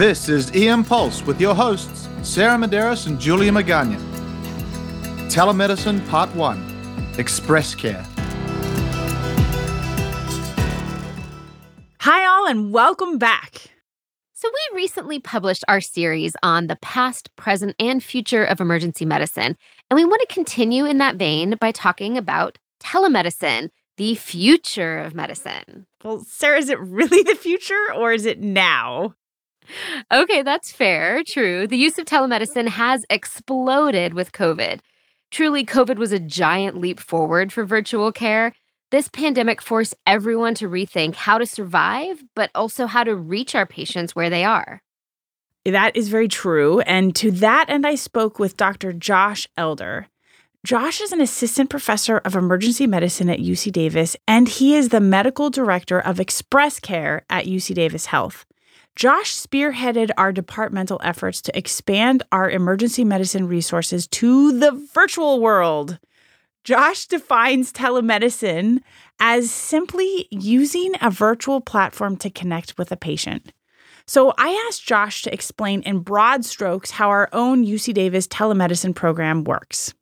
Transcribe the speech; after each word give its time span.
This 0.00 0.30
is 0.30 0.50
EM 0.54 0.84
Pulse 0.84 1.22
with 1.26 1.38
your 1.42 1.54
hosts, 1.54 2.08
Sarah 2.22 2.56
Medeiros 2.56 3.06
and 3.06 3.20
Julia 3.20 3.52
Magana. 3.52 4.00
Telemedicine 5.30 6.08
Part 6.08 6.34
1 6.34 7.16
Express 7.18 7.74
Care. 7.74 8.02
Hi, 11.98 12.24
all, 12.24 12.46
and 12.46 12.72
welcome 12.72 13.18
back. 13.18 13.60
So, 14.32 14.48
we 14.48 14.76
recently 14.76 15.18
published 15.20 15.64
our 15.68 15.82
series 15.82 16.34
on 16.42 16.68
the 16.68 16.76
past, 16.76 17.36
present, 17.36 17.76
and 17.78 18.02
future 18.02 18.42
of 18.42 18.58
emergency 18.58 19.04
medicine. 19.04 19.54
And 19.90 19.96
we 19.96 20.06
want 20.06 20.22
to 20.26 20.34
continue 20.34 20.86
in 20.86 20.96
that 20.96 21.16
vein 21.16 21.56
by 21.60 21.72
talking 21.72 22.16
about 22.16 22.56
telemedicine, 22.82 23.68
the 23.98 24.14
future 24.14 24.98
of 25.00 25.14
medicine. 25.14 25.84
Well, 26.02 26.24
Sarah, 26.26 26.56
is 26.56 26.70
it 26.70 26.80
really 26.80 27.22
the 27.22 27.34
future 27.34 27.92
or 27.94 28.14
is 28.14 28.24
it 28.24 28.40
now? 28.40 29.14
Okay, 30.12 30.42
that's 30.42 30.72
fair. 30.72 31.22
True. 31.24 31.66
The 31.66 31.76
use 31.76 31.98
of 31.98 32.06
telemedicine 32.06 32.68
has 32.68 33.04
exploded 33.10 34.14
with 34.14 34.32
COVID. 34.32 34.80
Truly, 35.30 35.64
COVID 35.64 35.96
was 35.96 36.12
a 36.12 36.18
giant 36.18 36.78
leap 36.78 36.98
forward 36.98 37.52
for 37.52 37.64
virtual 37.64 38.10
care. 38.12 38.52
This 38.90 39.08
pandemic 39.08 39.62
forced 39.62 39.94
everyone 40.06 40.54
to 40.56 40.68
rethink 40.68 41.14
how 41.14 41.38
to 41.38 41.46
survive, 41.46 42.24
but 42.34 42.50
also 42.54 42.86
how 42.86 43.04
to 43.04 43.14
reach 43.14 43.54
our 43.54 43.66
patients 43.66 44.16
where 44.16 44.30
they 44.30 44.44
are. 44.44 44.82
That 45.64 45.96
is 45.96 46.08
very 46.08 46.26
true. 46.26 46.80
And 46.80 47.14
to 47.16 47.30
that 47.32 47.66
end, 47.68 47.86
I 47.86 47.94
spoke 47.94 48.38
with 48.38 48.56
Dr. 48.56 48.92
Josh 48.92 49.46
Elder. 49.56 50.08
Josh 50.64 51.00
is 51.00 51.12
an 51.12 51.20
assistant 51.20 51.70
professor 51.70 52.18
of 52.18 52.34
emergency 52.34 52.86
medicine 52.86 53.30
at 53.30 53.38
UC 53.38 53.72
Davis, 53.72 54.16
and 54.26 54.48
he 54.48 54.74
is 54.74 54.88
the 54.88 55.00
medical 55.00 55.48
director 55.48 56.00
of 56.00 56.18
Express 56.20 56.80
Care 56.80 57.24
at 57.30 57.46
UC 57.46 57.74
Davis 57.74 58.06
Health. 58.06 58.44
Josh 59.00 59.34
spearheaded 59.34 60.10
our 60.18 60.30
departmental 60.30 61.00
efforts 61.02 61.40
to 61.40 61.56
expand 61.56 62.22
our 62.32 62.50
emergency 62.50 63.02
medicine 63.02 63.48
resources 63.48 64.06
to 64.08 64.52
the 64.58 64.72
virtual 64.92 65.40
world. 65.40 65.98
Josh 66.64 67.06
defines 67.06 67.72
telemedicine 67.72 68.80
as 69.18 69.50
simply 69.50 70.28
using 70.30 70.92
a 71.00 71.10
virtual 71.10 71.62
platform 71.62 72.18
to 72.18 72.28
connect 72.28 72.76
with 72.76 72.92
a 72.92 72.96
patient. 72.98 73.54
So 74.06 74.34
I 74.36 74.66
asked 74.68 74.86
Josh 74.86 75.22
to 75.22 75.32
explain 75.32 75.80
in 75.84 76.00
broad 76.00 76.44
strokes 76.44 76.90
how 76.90 77.08
our 77.08 77.30
own 77.32 77.64
UC 77.64 77.94
Davis 77.94 78.28
telemedicine 78.28 78.94
program 78.94 79.44
works. 79.44 79.94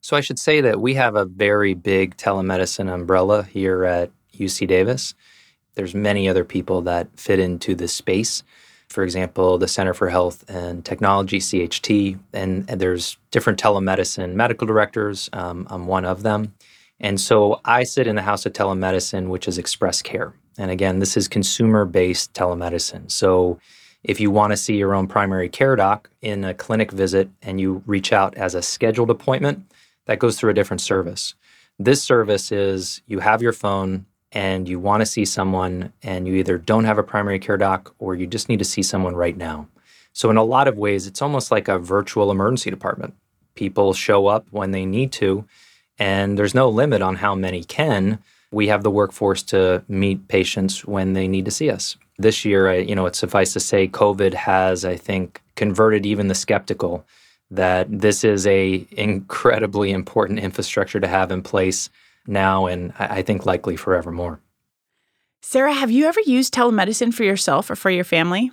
So 0.00 0.16
I 0.16 0.22
should 0.22 0.38
say 0.38 0.62
that 0.62 0.80
we 0.80 0.94
have 0.94 1.16
a 1.16 1.26
very 1.26 1.74
big 1.74 2.16
telemedicine 2.16 2.90
umbrella 2.90 3.42
here 3.42 3.84
at 3.84 4.10
UC 4.32 4.68
Davis. 4.68 5.14
There's 5.74 5.94
many 5.94 6.28
other 6.28 6.44
people 6.44 6.82
that 6.82 7.08
fit 7.16 7.38
into 7.38 7.74
this 7.74 7.92
space. 7.92 8.42
For 8.88 9.02
example, 9.02 9.58
the 9.58 9.68
Center 9.68 9.94
for 9.94 10.08
Health 10.08 10.44
and 10.48 10.84
Technology, 10.84 11.38
CHT, 11.38 12.18
and, 12.32 12.68
and 12.68 12.80
there's 12.80 13.16
different 13.30 13.58
telemedicine 13.60 14.34
medical 14.34 14.66
directors. 14.66 15.28
Um, 15.32 15.66
I'm 15.70 15.86
one 15.86 16.04
of 16.04 16.22
them. 16.22 16.54
And 17.00 17.20
so 17.20 17.60
I 17.64 17.82
sit 17.82 18.06
in 18.06 18.16
the 18.16 18.22
House 18.22 18.46
of 18.46 18.52
Telemedicine, 18.52 19.28
which 19.28 19.48
is 19.48 19.58
Express 19.58 20.00
Care. 20.00 20.34
And 20.58 20.70
again, 20.70 21.00
this 21.00 21.16
is 21.16 21.26
consumer 21.26 21.84
based 21.84 22.32
telemedicine. 22.34 23.10
So 23.10 23.58
if 24.04 24.20
you 24.20 24.30
want 24.30 24.52
to 24.52 24.56
see 24.56 24.76
your 24.76 24.94
own 24.94 25.08
primary 25.08 25.48
care 25.48 25.76
doc 25.76 26.10
in 26.20 26.44
a 26.44 26.54
clinic 26.54 26.92
visit 26.92 27.28
and 27.42 27.60
you 27.60 27.82
reach 27.86 28.12
out 28.12 28.36
as 28.36 28.54
a 28.54 28.62
scheduled 28.62 29.10
appointment, 29.10 29.70
that 30.06 30.18
goes 30.18 30.38
through 30.38 30.50
a 30.50 30.54
different 30.54 30.82
service. 30.82 31.34
This 31.78 32.02
service 32.02 32.52
is 32.52 33.02
you 33.06 33.18
have 33.20 33.42
your 33.42 33.52
phone, 33.52 34.06
and 34.34 34.68
you 34.68 34.80
want 34.80 35.00
to 35.00 35.06
see 35.06 35.24
someone 35.24 35.92
and 36.02 36.26
you 36.26 36.34
either 36.34 36.58
don't 36.58 36.84
have 36.84 36.98
a 36.98 37.02
primary 37.02 37.38
care 37.38 37.56
doc 37.56 37.94
or 37.98 38.16
you 38.16 38.26
just 38.26 38.48
need 38.48 38.58
to 38.58 38.64
see 38.64 38.82
someone 38.82 39.14
right 39.14 39.36
now. 39.36 39.68
So, 40.12 40.28
in 40.28 40.36
a 40.36 40.44
lot 40.44 40.68
of 40.68 40.76
ways, 40.76 41.06
it's 41.06 41.22
almost 41.22 41.50
like 41.50 41.68
a 41.68 41.78
virtual 41.78 42.30
emergency 42.30 42.70
department. 42.70 43.14
People 43.54 43.94
show 43.94 44.26
up 44.26 44.46
when 44.50 44.72
they 44.72 44.84
need 44.84 45.12
to, 45.12 45.44
and 45.98 46.36
there's 46.36 46.54
no 46.54 46.68
limit 46.68 47.02
on 47.02 47.16
how 47.16 47.34
many 47.34 47.64
can. 47.64 48.18
We 48.50 48.68
have 48.68 48.82
the 48.82 48.90
workforce 48.90 49.42
to 49.44 49.82
meet 49.88 50.28
patients 50.28 50.84
when 50.84 51.14
they 51.14 51.26
need 51.26 51.44
to 51.46 51.50
see 51.50 51.70
us. 51.70 51.96
This 52.18 52.44
year, 52.44 52.68
I, 52.68 52.76
you 52.78 52.94
know, 52.94 53.06
it's 53.06 53.18
suffice 53.18 53.52
to 53.54 53.60
say, 53.60 53.88
COVID 53.88 54.34
has, 54.34 54.84
I 54.84 54.96
think, 54.96 55.42
converted 55.56 56.06
even 56.06 56.28
the 56.28 56.34
skeptical 56.34 57.04
that 57.50 57.86
this 57.90 58.22
is 58.22 58.46
a 58.46 58.86
incredibly 58.92 59.90
important 59.90 60.38
infrastructure 60.48 61.00
to 61.00 61.08
have 61.08 61.32
in 61.32 61.42
place 61.42 61.90
now 62.26 62.66
and 62.66 62.92
I 62.98 63.22
think 63.22 63.46
likely 63.46 63.76
forevermore. 63.76 64.40
Sarah, 65.42 65.74
have 65.74 65.90
you 65.90 66.06
ever 66.06 66.20
used 66.20 66.54
telemedicine 66.54 67.12
for 67.12 67.24
yourself 67.24 67.70
or 67.70 67.76
for 67.76 67.90
your 67.90 68.04
family? 68.04 68.50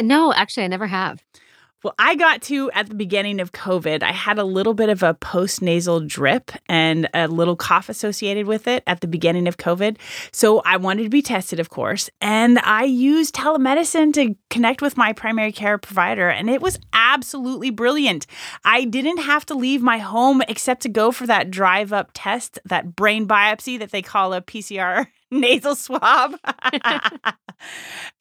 No, 0.00 0.32
actually, 0.32 0.64
I 0.64 0.68
never 0.68 0.86
have. 0.86 1.24
Well, 1.84 1.94
I 1.96 2.16
got 2.16 2.42
to 2.42 2.72
at 2.72 2.88
the 2.88 2.96
beginning 2.96 3.38
of 3.40 3.52
COVID. 3.52 4.02
I 4.02 4.10
had 4.10 4.36
a 4.36 4.42
little 4.42 4.74
bit 4.74 4.88
of 4.88 5.04
a 5.04 5.14
post 5.14 5.62
nasal 5.62 6.00
drip 6.00 6.50
and 6.68 7.08
a 7.14 7.28
little 7.28 7.54
cough 7.54 7.88
associated 7.88 8.48
with 8.48 8.66
it 8.66 8.82
at 8.88 9.00
the 9.00 9.06
beginning 9.06 9.46
of 9.46 9.58
COVID. 9.58 9.96
So 10.32 10.60
I 10.64 10.76
wanted 10.76 11.04
to 11.04 11.08
be 11.08 11.22
tested, 11.22 11.60
of 11.60 11.70
course. 11.70 12.10
And 12.20 12.58
I 12.58 12.82
used 12.82 13.32
telemedicine 13.32 14.12
to 14.14 14.34
connect 14.50 14.82
with 14.82 14.96
my 14.96 15.12
primary 15.12 15.52
care 15.52 15.78
provider, 15.78 16.28
and 16.28 16.50
it 16.50 16.60
was 16.60 16.80
absolutely 16.92 17.70
brilliant. 17.70 18.26
I 18.64 18.84
didn't 18.84 19.18
have 19.18 19.46
to 19.46 19.54
leave 19.54 19.80
my 19.80 19.98
home 19.98 20.42
except 20.48 20.82
to 20.82 20.88
go 20.88 21.12
for 21.12 21.28
that 21.28 21.48
drive 21.48 21.92
up 21.92 22.10
test, 22.12 22.58
that 22.64 22.96
brain 22.96 23.28
biopsy 23.28 23.78
that 23.78 23.92
they 23.92 24.02
call 24.02 24.34
a 24.34 24.42
PCR 24.42 25.06
nasal 25.30 25.74
swab. 25.74 26.34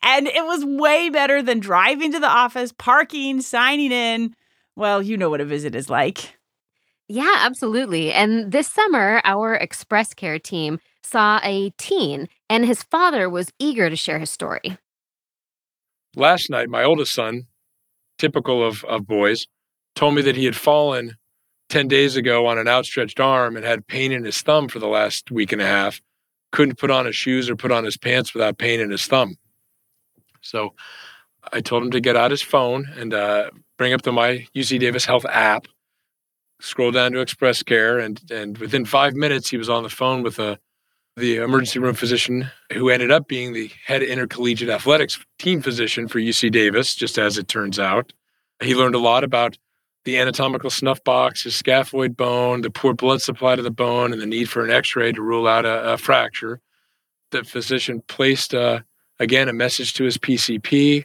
and 0.04 0.28
it 0.28 0.46
was 0.46 0.66
way 0.66 1.10
better 1.10 1.42
than 1.42 1.60
driving 1.60 2.12
to 2.12 2.20
the 2.20 2.30
office, 2.30 2.72
parking, 2.72 3.42
signing 3.42 3.92
in. 3.92 4.36
Well, 4.76 5.02
you 5.02 5.18
know 5.18 5.30
what 5.30 5.42
a 5.42 5.46
visit 5.46 5.76
is 5.76 5.90
like. 5.90 6.38
Yeah, 7.08 7.36
absolutely. 7.38 8.12
And 8.12 8.52
this 8.52 8.68
summer, 8.68 9.22
our 9.24 9.56
Express 9.56 10.14
Care 10.14 10.40
team 10.40 10.80
saw 11.04 11.40
a 11.42 11.70
teen, 11.78 12.28
and 12.50 12.66
his 12.66 12.84
father 12.84 13.30
was 13.30 13.52
eager 13.60 13.90
to 13.90 13.96
share 13.96 14.20
his 14.20 14.30
story. 14.30 14.78
Last 16.16 16.50
night, 16.50 16.68
my 16.68 16.84
oldest 16.84 17.14
son, 17.14 17.48
typical 18.18 18.66
of, 18.66 18.84
of 18.84 19.08
boys, 19.08 19.48
told 19.96 20.16
me 20.16 20.22
that 20.24 20.36
he 20.36 20.46
had 20.46 20.56
fallen 20.56 21.16
10 21.70 21.88
days 21.88 22.18
ago 22.18 22.46
on 22.46 22.58
an 22.58 22.68
outstretched 22.68 23.20
arm 23.20 23.56
and 23.56 23.66
had 23.66 23.88
pain 23.88 24.12
in 24.12 24.26
his 24.26 24.42
thumb 24.42 24.68
for 24.68 24.80
the 24.80 24.88
last 24.88 25.32
week 25.32 25.52
and 25.52 25.62
a 25.62 25.66
half 25.66 26.02
couldn't 26.52 26.78
put 26.78 26.92
on 26.92 27.06
his 27.06 27.16
shoes 27.16 27.50
or 27.50 27.56
put 27.56 27.72
on 27.72 27.84
his 27.84 27.98
pants 27.98 28.34
without 28.34 28.58
pain 28.58 28.80
in 28.80 28.90
his 28.90 29.06
thumb. 29.06 29.36
So 30.42 30.74
I 31.54 31.62
told 31.62 31.84
him 31.84 31.92
to 31.92 32.00
get 32.00 32.16
out 32.16 32.32
his 32.32 32.42
phone 32.42 32.88
and 32.98 33.14
uh, 33.14 33.50
bring 33.78 33.94
up 33.94 34.02
the 34.02 34.12
My 34.12 34.46
UC 34.56 34.80
Davis 34.80 35.06
Health 35.06 35.26
app, 35.26 35.68
scroll 36.60 36.92
down 36.92 37.12
to 37.14 37.20
Express 37.20 37.64
Care, 37.64 38.00
and 38.00 38.22
and 38.32 38.58
within 38.58 38.86
five 38.86 39.14
minutes 39.14 39.50
he 39.50 39.58
was 39.58 39.70
on 39.70 39.84
the 39.84 39.90
phone 39.90 40.24
with 40.24 40.40
a 40.40 40.52
uh, 40.52 40.56
the 41.18 41.38
emergency 41.38 41.80
room 41.80 41.96
physician 41.96 42.48
who 42.72 42.90
ended 42.90 43.10
up 43.10 43.28
being 43.28 43.52
the 43.52 43.72
head 43.88 44.04
intercollegiate 44.04 44.70
athletics 44.70 45.20
team 45.40 45.64
physician 45.64 46.08
for 46.08 46.20
UC 46.20 46.52
Davis, 46.52 46.94
just 46.94 47.18
as 47.18 47.40
it 47.40 47.48
turns 47.48 47.80
out. 47.80 48.14
He 48.62 48.76
learned 48.76 48.94
a 48.94 49.00
lot 49.00 49.24
about 49.24 49.58
the 50.08 50.18
anatomical 50.18 50.70
snuff 50.70 51.04
box, 51.04 51.44
his 51.44 51.62
scaphoid 51.62 52.16
bone, 52.16 52.62
the 52.62 52.70
poor 52.70 52.94
blood 52.94 53.22
supply 53.22 53.58
to 53.58 53.62
the 53.62 53.70
bone, 53.70 54.14
and 54.14 54.22
the 54.22 54.26
need 54.26 54.50
for 54.50 54.64
an 54.64 54.72
x 54.72 54.96
ray 54.96 55.12
to 55.12 55.22
rule 55.22 55.46
out 55.46 55.66
a, 55.66 55.94
a 55.94 55.98
fracture. 55.98 56.62
The 57.32 57.44
physician 57.44 58.02
placed, 58.08 58.54
uh, 58.54 58.80
again, 59.20 59.50
a 59.50 59.54
message 59.54 59.96
to 59.96 60.06
his 60.06 60.18
PCP, 60.18 61.04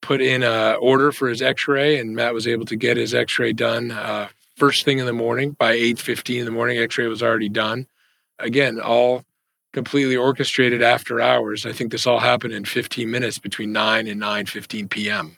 put 0.00 0.20
in 0.20 0.44
an 0.44 0.76
order 0.80 1.10
for 1.10 1.28
his 1.28 1.42
x 1.42 1.66
ray, 1.66 1.98
and 1.98 2.14
Matt 2.14 2.34
was 2.34 2.46
able 2.46 2.64
to 2.66 2.76
get 2.76 2.96
his 2.96 3.14
x 3.14 3.36
ray 3.36 3.52
done 3.52 3.90
uh, 3.90 4.28
first 4.54 4.84
thing 4.84 5.00
in 5.00 5.06
the 5.06 5.12
morning. 5.12 5.50
By 5.50 5.74
8.15 5.76 6.38
in 6.38 6.44
the 6.44 6.52
morning, 6.52 6.78
x 6.78 6.96
ray 6.96 7.08
was 7.08 7.24
already 7.24 7.48
done. 7.48 7.88
Again, 8.38 8.78
all 8.78 9.24
completely 9.72 10.14
orchestrated 10.14 10.82
after 10.82 11.20
hours. 11.20 11.66
I 11.66 11.72
think 11.72 11.90
this 11.90 12.06
all 12.06 12.20
happened 12.20 12.52
in 12.52 12.64
15 12.64 13.10
minutes 13.10 13.40
between 13.40 13.72
9 13.72 14.06
and 14.06 14.22
9.15 14.22 14.88
p.m. 14.88 15.36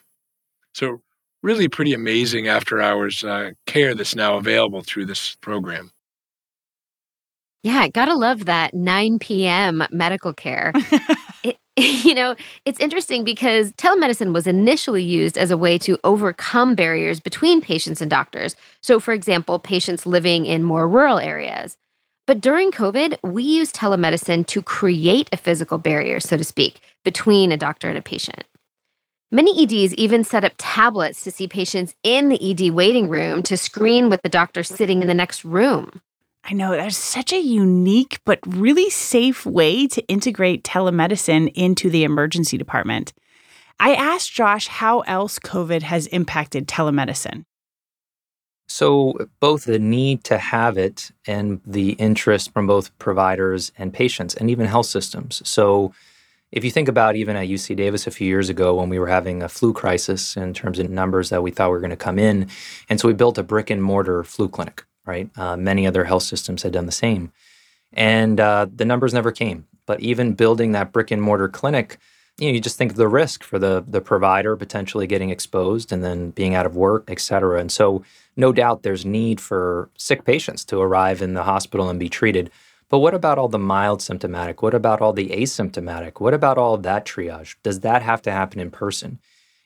So 0.75 1.01
really 1.43 1.67
pretty 1.67 1.93
amazing 1.93 2.47
after 2.47 2.81
hours 2.81 3.23
uh, 3.23 3.51
care 3.65 3.95
that's 3.95 4.15
now 4.15 4.37
available 4.37 4.81
through 4.81 5.05
this 5.05 5.35
program. 5.35 5.91
Yeah, 7.63 7.87
gotta 7.89 8.15
love 8.15 8.45
that 8.45 8.73
9 8.73 9.19
p.m. 9.19 9.83
medical 9.91 10.33
care. 10.33 10.71
it, 11.43 11.57
you 12.03 12.13
know, 12.13 12.35
it's 12.65 12.79
interesting 12.79 13.23
because 13.23 13.71
telemedicine 13.73 14.33
was 14.33 14.47
initially 14.47 15.03
used 15.03 15.37
as 15.37 15.51
a 15.51 15.57
way 15.57 15.77
to 15.77 15.97
overcome 16.03 16.75
barriers 16.75 17.19
between 17.19 17.61
patients 17.61 18.01
and 18.01 18.09
doctors. 18.09 18.55
So, 18.81 18.99
for 18.99 19.13
example, 19.13 19.59
patients 19.59 20.05
living 20.05 20.45
in 20.45 20.63
more 20.63 20.87
rural 20.87 21.19
areas. 21.19 21.77
But 22.27 22.41
during 22.41 22.71
COVID, 22.71 23.17
we 23.23 23.43
used 23.43 23.75
telemedicine 23.75 24.45
to 24.47 24.61
create 24.61 25.29
a 25.31 25.37
physical 25.37 25.77
barrier, 25.77 26.19
so 26.19 26.37
to 26.37 26.43
speak, 26.43 26.81
between 27.03 27.51
a 27.51 27.57
doctor 27.57 27.89
and 27.89 27.97
a 27.97 28.01
patient. 28.01 28.43
Many 29.31 29.63
EDs 29.63 29.93
even 29.93 30.23
set 30.23 30.43
up 30.43 30.53
tablets 30.57 31.23
to 31.23 31.29
see 31.29 31.47
patients 31.47 31.93
in 32.01 32.29
the 32.29 32.51
ED 32.51 32.71
waiting 32.71 33.09
room 33.09 33.43
to 33.43 33.57
screen 33.57 34.09
with 34.09 34.23
the 34.23 34.29
doctor 34.29 34.63
sitting 34.63 35.03
in 35.03 35.07
the 35.07 35.13
next 35.13 35.45
room. 35.45 36.01
I 36.43 36.53
know 36.53 36.71
that's 36.71 36.97
such 36.97 37.31
a 37.31 37.39
unique 37.39 38.19
but 38.25 38.39
really 38.47 38.89
safe 38.89 39.45
way 39.45 39.85
to 39.85 40.01
integrate 40.07 40.63
telemedicine 40.63 41.51
into 41.53 41.91
the 41.91 42.03
emergency 42.05 42.57
department. 42.57 43.13
I 43.79 43.93
asked 43.93 44.33
Josh 44.33 44.67
how 44.67 45.01
else 45.01 45.37
COVID 45.37 45.83
has 45.83 46.07
impacted 46.07 46.67
telemedicine. 46.67 47.43
So, 48.67 49.15
both 49.39 49.65
the 49.65 49.79
need 49.79 50.23
to 50.25 50.37
have 50.39 50.77
it 50.77 51.11
and 51.27 51.61
the 51.65 51.91
interest 51.93 52.51
from 52.51 52.67
both 52.67 52.97
providers 52.99 53.71
and 53.77 53.93
patients 53.93 54.33
and 54.35 54.49
even 54.49 54.67
health 54.67 54.85
systems. 54.85 55.41
So, 55.47 55.93
if 56.51 56.63
you 56.63 56.71
think 56.71 56.87
about 56.87 57.15
even 57.15 57.35
at 57.35 57.47
UC 57.47 57.75
Davis 57.75 58.07
a 58.07 58.11
few 58.11 58.27
years 58.27 58.49
ago 58.49 58.75
when 58.75 58.89
we 58.89 58.99
were 58.99 59.07
having 59.07 59.43
a 59.43 59.49
flu 59.49 59.73
crisis 59.73 60.35
in 60.35 60.53
terms 60.53 60.79
of 60.79 60.89
numbers 60.89 61.29
that 61.29 61.43
we 61.43 61.51
thought 61.51 61.69
were 61.69 61.79
going 61.79 61.89
to 61.91 61.95
come 61.95 62.17
in, 62.17 62.49
and 62.89 62.99
so 62.99 63.07
we 63.07 63.13
built 63.13 63.37
a 63.37 63.43
brick 63.43 63.69
and 63.69 63.83
mortar 63.83 64.23
flu 64.23 64.49
clinic, 64.49 64.85
right? 65.05 65.29
Uh, 65.37 65.55
many 65.55 65.85
other 65.85 66.05
health 66.05 66.23
systems 66.23 66.63
had 66.63 66.73
done 66.73 66.85
the 66.85 66.91
same. 66.91 67.31
And 67.93 68.39
uh, 68.39 68.67
the 68.73 68.85
numbers 68.85 69.13
never 69.13 69.31
came. 69.31 69.67
But 69.85 69.99
even 70.01 70.33
building 70.33 70.71
that 70.73 70.91
brick 70.91 71.09
and 71.09 71.21
mortar 71.21 71.49
clinic, 71.49 71.97
you 72.37 72.47
know, 72.47 72.53
you 72.53 72.61
just 72.61 72.77
think 72.77 72.91
of 72.91 72.97
the 72.97 73.07
risk 73.07 73.43
for 73.43 73.59
the 73.59 73.83
the 73.87 74.01
provider 74.01 74.55
potentially 74.55 75.07
getting 75.07 75.29
exposed 75.29 75.91
and 75.91 76.03
then 76.03 76.31
being 76.31 76.55
out 76.55 76.65
of 76.65 76.75
work, 76.75 77.05
et 77.09 77.19
cetera. 77.19 77.59
And 77.59 77.71
so, 77.71 78.03
no 78.37 78.53
doubt, 78.53 78.83
there's 78.83 79.05
need 79.05 79.41
for 79.41 79.89
sick 79.97 80.23
patients 80.23 80.63
to 80.65 80.79
arrive 80.79 81.21
in 81.21 81.33
the 81.33 81.43
hospital 81.43 81.89
and 81.89 81.99
be 81.99 82.09
treated. 82.09 82.49
But 82.89 82.99
what 82.99 83.13
about 83.13 83.37
all 83.37 83.47
the 83.47 83.59
mild 83.59 84.01
symptomatic? 84.01 84.61
What 84.61 84.73
about 84.73 84.99
all 84.99 85.13
the 85.13 85.29
asymptomatic? 85.29 86.19
What 86.19 86.33
about 86.33 86.57
all 86.57 86.77
that 86.77 87.05
triage? 87.05 87.55
Does 87.61 87.81
that 87.81 88.01
have 88.01 88.21
to 88.23 88.31
happen 88.31 88.59
in 88.59 88.71
person? 88.71 89.19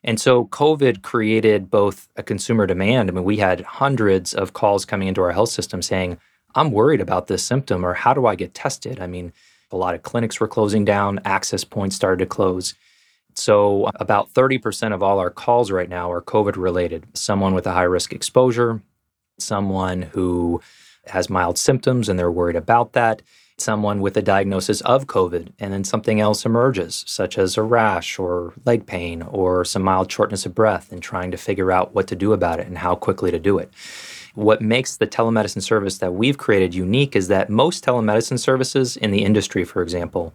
And 0.03 0.19
so 0.19 0.45
COVID 0.47 1.01
created 1.01 1.71
both 1.71 2.09
a 2.17 2.23
consumer 2.23 2.67
demand. 2.67 3.09
I 3.09 3.13
mean, 3.13 3.23
we 3.23 3.37
had 3.37 3.61
hundreds 3.61 4.33
of 4.33 4.51
calls 4.51 4.83
coming 4.83 5.07
into 5.07 5.21
our 5.21 5.31
health 5.31 5.49
system 5.49 5.81
saying, 5.81 6.17
I'm 6.55 6.71
worried 6.71 6.99
about 6.99 7.27
this 7.27 7.43
symptom, 7.43 7.85
or 7.85 7.93
how 7.93 8.13
do 8.13 8.25
I 8.25 8.35
get 8.35 8.53
tested? 8.53 8.99
I 8.99 9.07
mean, 9.07 9.31
a 9.71 9.77
lot 9.77 9.95
of 9.95 10.03
clinics 10.03 10.39
were 10.39 10.47
closing 10.47 10.85
down, 10.85 11.19
access 11.25 11.63
points 11.63 11.95
started 11.95 12.19
to 12.19 12.27
close. 12.27 12.75
So, 13.35 13.89
about 13.95 14.31
30% 14.33 14.93
of 14.93 15.01
all 15.01 15.17
our 15.17 15.31
calls 15.31 15.71
right 15.71 15.89
now 15.89 16.11
are 16.11 16.21
COVID 16.21 16.55
related. 16.55 17.05
Someone 17.17 17.55
with 17.55 17.65
a 17.65 17.71
high 17.71 17.81
risk 17.83 18.13
exposure, 18.13 18.83
someone 19.39 20.03
who 20.03 20.61
has 21.07 21.29
mild 21.29 21.57
symptoms 21.57 22.09
and 22.09 22.17
they're 22.17 22.31
worried 22.31 22.55
about 22.55 22.93
that, 22.93 23.21
someone 23.57 24.01
with 24.01 24.17
a 24.17 24.21
diagnosis 24.21 24.81
of 24.81 25.07
COVID, 25.07 25.49
and 25.59 25.73
then 25.73 25.83
something 25.83 26.19
else 26.19 26.45
emerges, 26.45 27.03
such 27.07 27.37
as 27.37 27.57
a 27.57 27.61
rash 27.61 28.17
or 28.17 28.53
leg 28.65 28.85
pain 28.85 29.21
or 29.21 29.63
some 29.63 29.83
mild 29.83 30.11
shortness 30.11 30.45
of 30.45 30.55
breath, 30.55 30.91
and 30.91 31.01
trying 31.01 31.31
to 31.31 31.37
figure 31.37 31.71
out 31.71 31.93
what 31.93 32.07
to 32.07 32.15
do 32.15 32.33
about 32.33 32.59
it 32.59 32.67
and 32.67 32.79
how 32.79 32.95
quickly 32.95 33.31
to 33.31 33.39
do 33.39 33.57
it. 33.57 33.71
What 34.35 34.61
makes 34.61 34.97
the 34.97 35.05
telemedicine 35.05 35.61
service 35.61 35.99
that 35.99 36.13
we've 36.13 36.37
created 36.37 36.73
unique 36.73 37.15
is 37.15 37.27
that 37.27 37.49
most 37.49 37.85
telemedicine 37.85 38.39
services 38.39 38.97
in 38.97 39.11
the 39.11 39.23
industry, 39.23 39.63
for 39.63 39.83
example, 39.83 40.33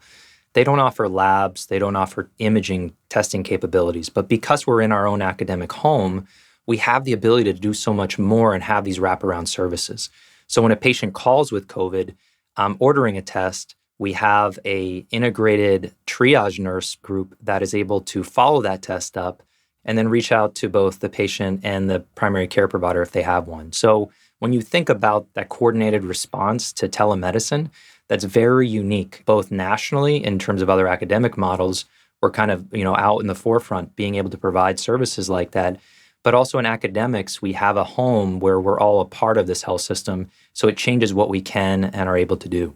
they 0.52 0.64
don't 0.64 0.78
offer 0.78 1.08
labs, 1.08 1.66
they 1.66 1.78
don't 1.78 1.96
offer 1.96 2.30
imaging 2.38 2.94
testing 3.08 3.42
capabilities. 3.42 4.08
But 4.08 4.28
because 4.28 4.66
we're 4.66 4.82
in 4.82 4.92
our 4.92 5.06
own 5.06 5.20
academic 5.20 5.72
home, 5.72 6.26
we 6.66 6.76
have 6.78 7.04
the 7.04 7.12
ability 7.12 7.52
to 7.52 7.58
do 7.58 7.74
so 7.74 7.92
much 7.92 8.18
more 8.18 8.54
and 8.54 8.62
have 8.62 8.84
these 8.84 8.98
wraparound 8.98 9.48
services. 9.48 10.10
So 10.48 10.62
when 10.62 10.72
a 10.72 10.76
patient 10.76 11.14
calls 11.14 11.52
with 11.52 11.68
COVID, 11.68 12.14
um, 12.56 12.76
ordering 12.80 13.16
a 13.16 13.22
test, 13.22 13.76
we 13.98 14.12
have 14.14 14.58
a 14.64 15.06
integrated 15.10 15.94
triage 16.06 16.58
nurse 16.58 16.96
group 16.96 17.36
that 17.42 17.62
is 17.62 17.74
able 17.74 18.00
to 18.02 18.24
follow 18.24 18.62
that 18.62 18.82
test 18.82 19.16
up 19.16 19.42
and 19.84 19.96
then 19.96 20.08
reach 20.08 20.32
out 20.32 20.54
to 20.56 20.68
both 20.68 21.00
the 21.00 21.08
patient 21.08 21.60
and 21.62 21.88
the 21.88 22.00
primary 22.14 22.46
care 22.46 22.68
provider 22.68 23.02
if 23.02 23.12
they 23.12 23.22
have 23.22 23.46
one. 23.46 23.72
So 23.72 24.10
when 24.38 24.52
you 24.52 24.60
think 24.60 24.88
about 24.88 25.26
that 25.34 25.48
coordinated 25.48 26.04
response 26.04 26.72
to 26.74 26.88
telemedicine, 26.88 27.70
that's 28.08 28.24
very 28.24 28.68
unique, 28.68 29.22
both 29.26 29.50
nationally 29.50 30.24
in 30.24 30.38
terms 30.38 30.62
of 30.62 30.70
other 30.70 30.88
academic 30.88 31.36
models. 31.36 31.84
We're 32.20 32.30
kind 32.30 32.50
of, 32.50 32.66
you 32.72 32.84
know, 32.84 32.96
out 32.96 33.20
in 33.20 33.26
the 33.26 33.34
forefront 33.34 33.96
being 33.96 34.14
able 34.14 34.30
to 34.30 34.38
provide 34.38 34.80
services 34.80 35.28
like 35.28 35.52
that. 35.52 35.78
But 36.24 36.34
also 36.34 36.58
in 36.58 36.66
academics, 36.66 37.40
we 37.40 37.52
have 37.52 37.76
a 37.76 37.84
home 37.84 38.40
where 38.40 38.60
we're 38.60 38.80
all 38.80 39.00
a 39.00 39.06
part 39.06 39.36
of 39.36 39.46
this 39.46 39.62
health 39.62 39.82
system. 39.82 40.30
So 40.52 40.68
it 40.68 40.76
changes 40.76 41.14
what 41.14 41.28
we 41.28 41.40
can 41.40 41.84
and 41.84 42.08
are 42.08 42.16
able 42.16 42.36
to 42.38 42.48
do. 42.48 42.74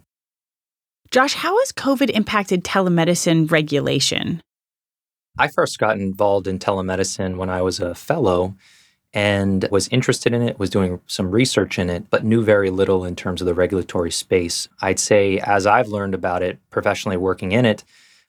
Josh, 1.11 1.35
how 1.35 1.59
has 1.59 1.73
COVID 1.73 2.11
impacted 2.11 2.65
telemedicine 2.65 3.51
regulation? 3.51 4.41
I 5.39 5.49
first 5.49 5.79
got 5.79 5.99
involved 5.99 6.47
in 6.47 6.59
telemedicine 6.59 7.37
when 7.37 7.51
I 7.51 7.63
was 7.63 7.81
a 7.81 7.95
fellow 7.95 8.55
and 9.15 9.69
was 9.71 9.89
interested 9.89 10.33
in 10.33 10.43
it, 10.43 10.59
was 10.59 10.71
doing 10.71 11.01
some 11.07 11.31
research 11.31 11.79
in 11.79 11.91
it, 11.91 12.09
but 12.09 12.25
knew 12.25 12.43
very 12.43 12.71
little 12.71 13.05
in 13.05 13.15
terms 13.15 13.43
of 13.43 13.47
the 13.47 13.55
regulatory 13.55 14.11
space. 14.11 14.69
I'd 14.81 14.99
say, 14.99 15.39
as 15.41 15.67
I've 15.67 15.89
learned 15.89 16.15
about 16.15 16.43
it 16.43 16.59
professionally 16.71 17.19
working 17.19 17.53
in 17.53 17.67
it, 17.67 17.85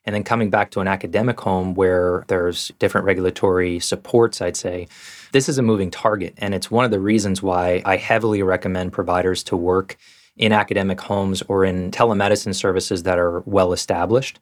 and 0.05 0.13
then 0.13 0.23
coming 0.23 0.49
back 0.49 0.71
to 0.71 0.79
an 0.79 0.87
academic 0.87 1.39
home 1.39 1.73
where 1.75 2.25
there's 2.27 2.71
different 2.79 3.05
regulatory 3.05 3.79
supports, 3.79 4.41
I'd 4.41 4.57
say, 4.57 4.87
this 5.31 5.47
is 5.47 5.57
a 5.57 5.63
moving 5.63 5.91
target. 5.91 6.33
And 6.37 6.53
it's 6.53 6.69
one 6.69 6.85
of 6.85 6.91
the 6.91 6.99
reasons 6.99 7.41
why 7.41 7.81
I 7.85 7.97
heavily 7.97 8.43
recommend 8.43 8.91
providers 8.91 9.43
to 9.43 9.57
work 9.57 9.97
in 10.35 10.51
academic 10.51 10.99
homes 10.99 11.41
or 11.43 11.63
in 11.63 11.91
telemedicine 11.91 12.55
services 12.55 13.03
that 13.03 13.19
are 13.19 13.41
well 13.41 13.71
established 13.71 14.39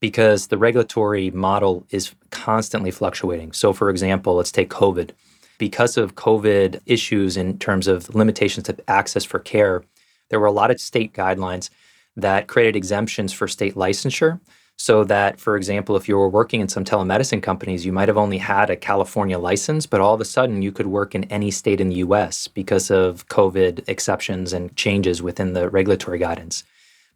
because 0.00 0.48
the 0.48 0.58
regulatory 0.58 1.30
model 1.30 1.86
is 1.90 2.14
constantly 2.30 2.90
fluctuating. 2.90 3.52
So, 3.52 3.72
for 3.72 3.90
example, 3.90 4.34
let's 4.34 4.52
take 4.52 4.70
COVID. 4.70 5.10
Because 5.58 5.96
of 5.96 6.14
COVID 6.14 6.80
issues 6.86 7.36
in 7.36 7.58
terms 7.58 7.86
of 7.86 8.14
limitations 8.14 8.66
to 8.66 8.76
access 8.88 9.24
for 9.24 9.38
care, 9.38 9.82
there 10.28 10.40
were 10.40 10.46
a 10.46 10.52
lot 10.52 10.70
of 10.70 10.80
state 10.80 11.12
guidelines 11.14 11.70
that 12.16 12.48
created 12.48 12.76
exemptions 12.76 13.32
for 13.32 13.48
state 13.48 13.74
licensure. 13.74 14.40
So 14.76 15.04
that, 15.04 15.40
for 15.40 15.56
example, 15.56 15.96
if 15.96 16.08
you 16.08 16.16
were 16.16 16.28
working 16.28 16.60
in 16.60 16.68
some 16.68 16.84
telemedicine 16.84 17.42
companies, 17.42 17.86
you 17.86 17.92
might 17.92 18.08
have 18.08 18.18
only 18.18 18.38
had 18.38 18.70
a 18.70 18.76
California 18.76 19.38
license, 19.38 19.86
but 19.86 20.00
all 20.00 20.14
of 20.14 20.20
a 20.20 20.24
sudden 20.24 20.62
you 20.62 20.72
could 20.72 20.88
work 20.88 21.14
in 21.14 21.24
any 21.24 21.50
state 21.50 21.80
in 21.80 21.88
the 21.88 21.96
US 21.96 22.48
because 22.48 22.90
of 22.90 23.28
COVID 23.28 23.88
exceptions 23.88 24.52
and 24.52 24.74
changes 24.76 25.22
within 25.22 25.52
the 25.52 25.70
regulatory 25.70 26.18
guidance. 26.18 26.64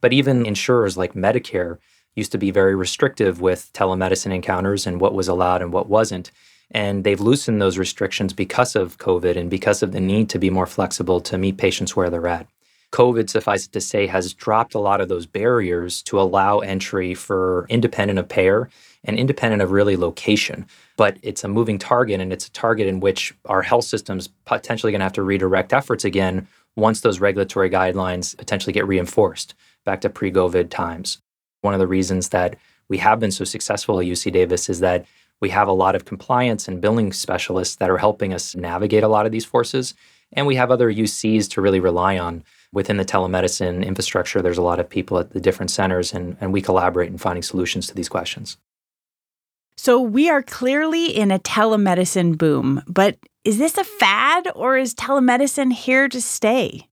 But 0.00 0.12
even 0.12 0.46
insurers 0.46 0.96
like 0.96 1.14
Medicare 1.14 1.78
used 2.14 2.32
to 2.32 2.38
be 2.38 2.50
very 2.50 2.74
restrictive 2.74 3.40
with 3.40 3.70
telemedicine 3.72 4.34
encounters 4.34 4.86
and 4.86 5.00
what 5.00 5.14
was 5.14 5.28
allowed 5.28 5.62
and 5.62 5.72
what 5.72 5.88
wasn't. 5.88 6.30
And 6.70 7.02
they've 7.02 7.20
loosened 7.20 7.60
those 7.60 7.78
restrictions 7.78 8.32
because 8.32 8.76
of 8.76 8.98
COVID 8.98 9.36
and 9.36 9.50
because 9.50 9.82
of 9.82 9.92
the 9.92 10.00
need 10.00 10.28
to 10.30 10.38
be 10.38 10.50
more 10.50 10.66
flexible 10.66 11.20
to 11.22 11.38
meet 11.38 11.56
patients 11.56 11.96
where 11.96 12.10
they're 12.10 12.28
at. 12.28 12.46
COVID, 12.92 13.28
suffice 13.28 13.66
it 13.66 13.72
to 13.72 13.80
say, 13.80 14.06
has 14.06 14.32
dropped 14.32 14.74
a 14.74 14.78
lot 14.78 15.00
of 15.00 15.08
those 15.08 15.26
barriers 15.26 16.02
to 16.04 16.20
allow 16.20 16.60
entry 16.60 17.14
for 17.14 17.66
independent 17.68 18.18
of 18.18 18.28
payer 18.28 18.70
and 19.04 19.18
independent 19.18 19.62
of 19.62 19.70
really 19.70 19.96
location. 19.96 20.66
But 20.96 21.18
it's 21.22 21.44
a 21.44 21.48
moving 21.48 21.78
target, 21.78 22.20
and 22.20 22.32
it's 22.32 22.46
a 22.46 22.52
target 22.52 22.86
in 22.86 23.00
which 23.00 23.34
our 23.44 23.62
health 23.62 23.84
system's 23.84 24.28
potentially 24.46 24.90
going 24.92 25.00
to 25.00 25.04
have 25.04 25.12
to 25.14 25.22
redirect 25.22 25.72
efforts 25.72 26.04
again 26.04 26.48
once 26.76 27.00
those 27.00 27.20
regulatory 27.20 27.68
guidelines 27.68 28.36
potentially 28.36 28.72
get 28.72 28.86
reinforced 28.86 29.54
back 29.84 30.00
to 30.00 30.10
pre 30.10 30.32
COVID 30.32 30.70
times. 30.70 31.18
One 31.60 31.74
of 31.74 31.80
the 31.80 31.86
reasons 31.86 32.30
that 32.30 32.56
we 32.88 32.98
have 32.98 33.20
been 33.20 33.32
so 33.32 33.44
successful 33.44 34.00
at 34.00 34.06
UC 34.06 34.32
Davis 34.32 34.68
is 34.68 34.80
that 34.80 35.04
we 35.40 35.50
have 35.50 35.68
a 35.68 35.72
lot 35.72 35.94
of 35.94 36.04
compliance 36.04 36.66
and 36.66 36.80
billing 36.80 37.12
specialists 37.12 37.76
that 37.76 37.90
are 37.90 37.98
helping 37.98 38.32
us 38.32 38.56
navigate 38.56 39.02
a 39.02 39.08
lot 39.08 39.26
of 39.26 39.32
these 39.32 39.44
forces. 39.44 39.94
And 40.32 40.46
we 40.46 40.56
have 40.56 40.70
other 40.70 40.92
UCs 40.92 41.50
to 41.50 41.60
really 41.60 41.80
rely 41.80 42.18
on 42.18 42.44
within 42.72 42.96
the 42.96 43.04
telemedicine 43.04 43.84
infrastructure. 43.84 44.42
There's 44.42 44.58
a 44.58 44.62
lot 44.62 44.80
of 44.80 44.88
people 44.88 45.18
at 45.18 45.30
the 45.30 45.40
different 45.40 45.70
centers, 45.70 46.12
and, 46.12 46.36
and 46.40 46.52
we 46.52 46.60
collaborate 46.60 47.10
in 47.10 47.18
finding 47.18 47.42
solutions 47.42 47.86
to 47.86 47.94
these 47.94 48.08
questions. 48.08 48.56
So, 49.76 50.00
we 50.00 50.28
are 50.28 50.42
clearly 50.42 51.06
in 51.06 51.30
a 51.30 51.38
telemedicine 51.38 52.36
boom, 52.36 52.82
but 52.88 53.16
is 53.44 53.58
this 53.58 53.78
a 53.78 53.84
fad 53.84 54.48
or 54.54 54.76
is 54.76 54.94
telemedicine 54.94 55.72
here 55.72 56.08
to 56.08 56.20
stay? 56.20 56.88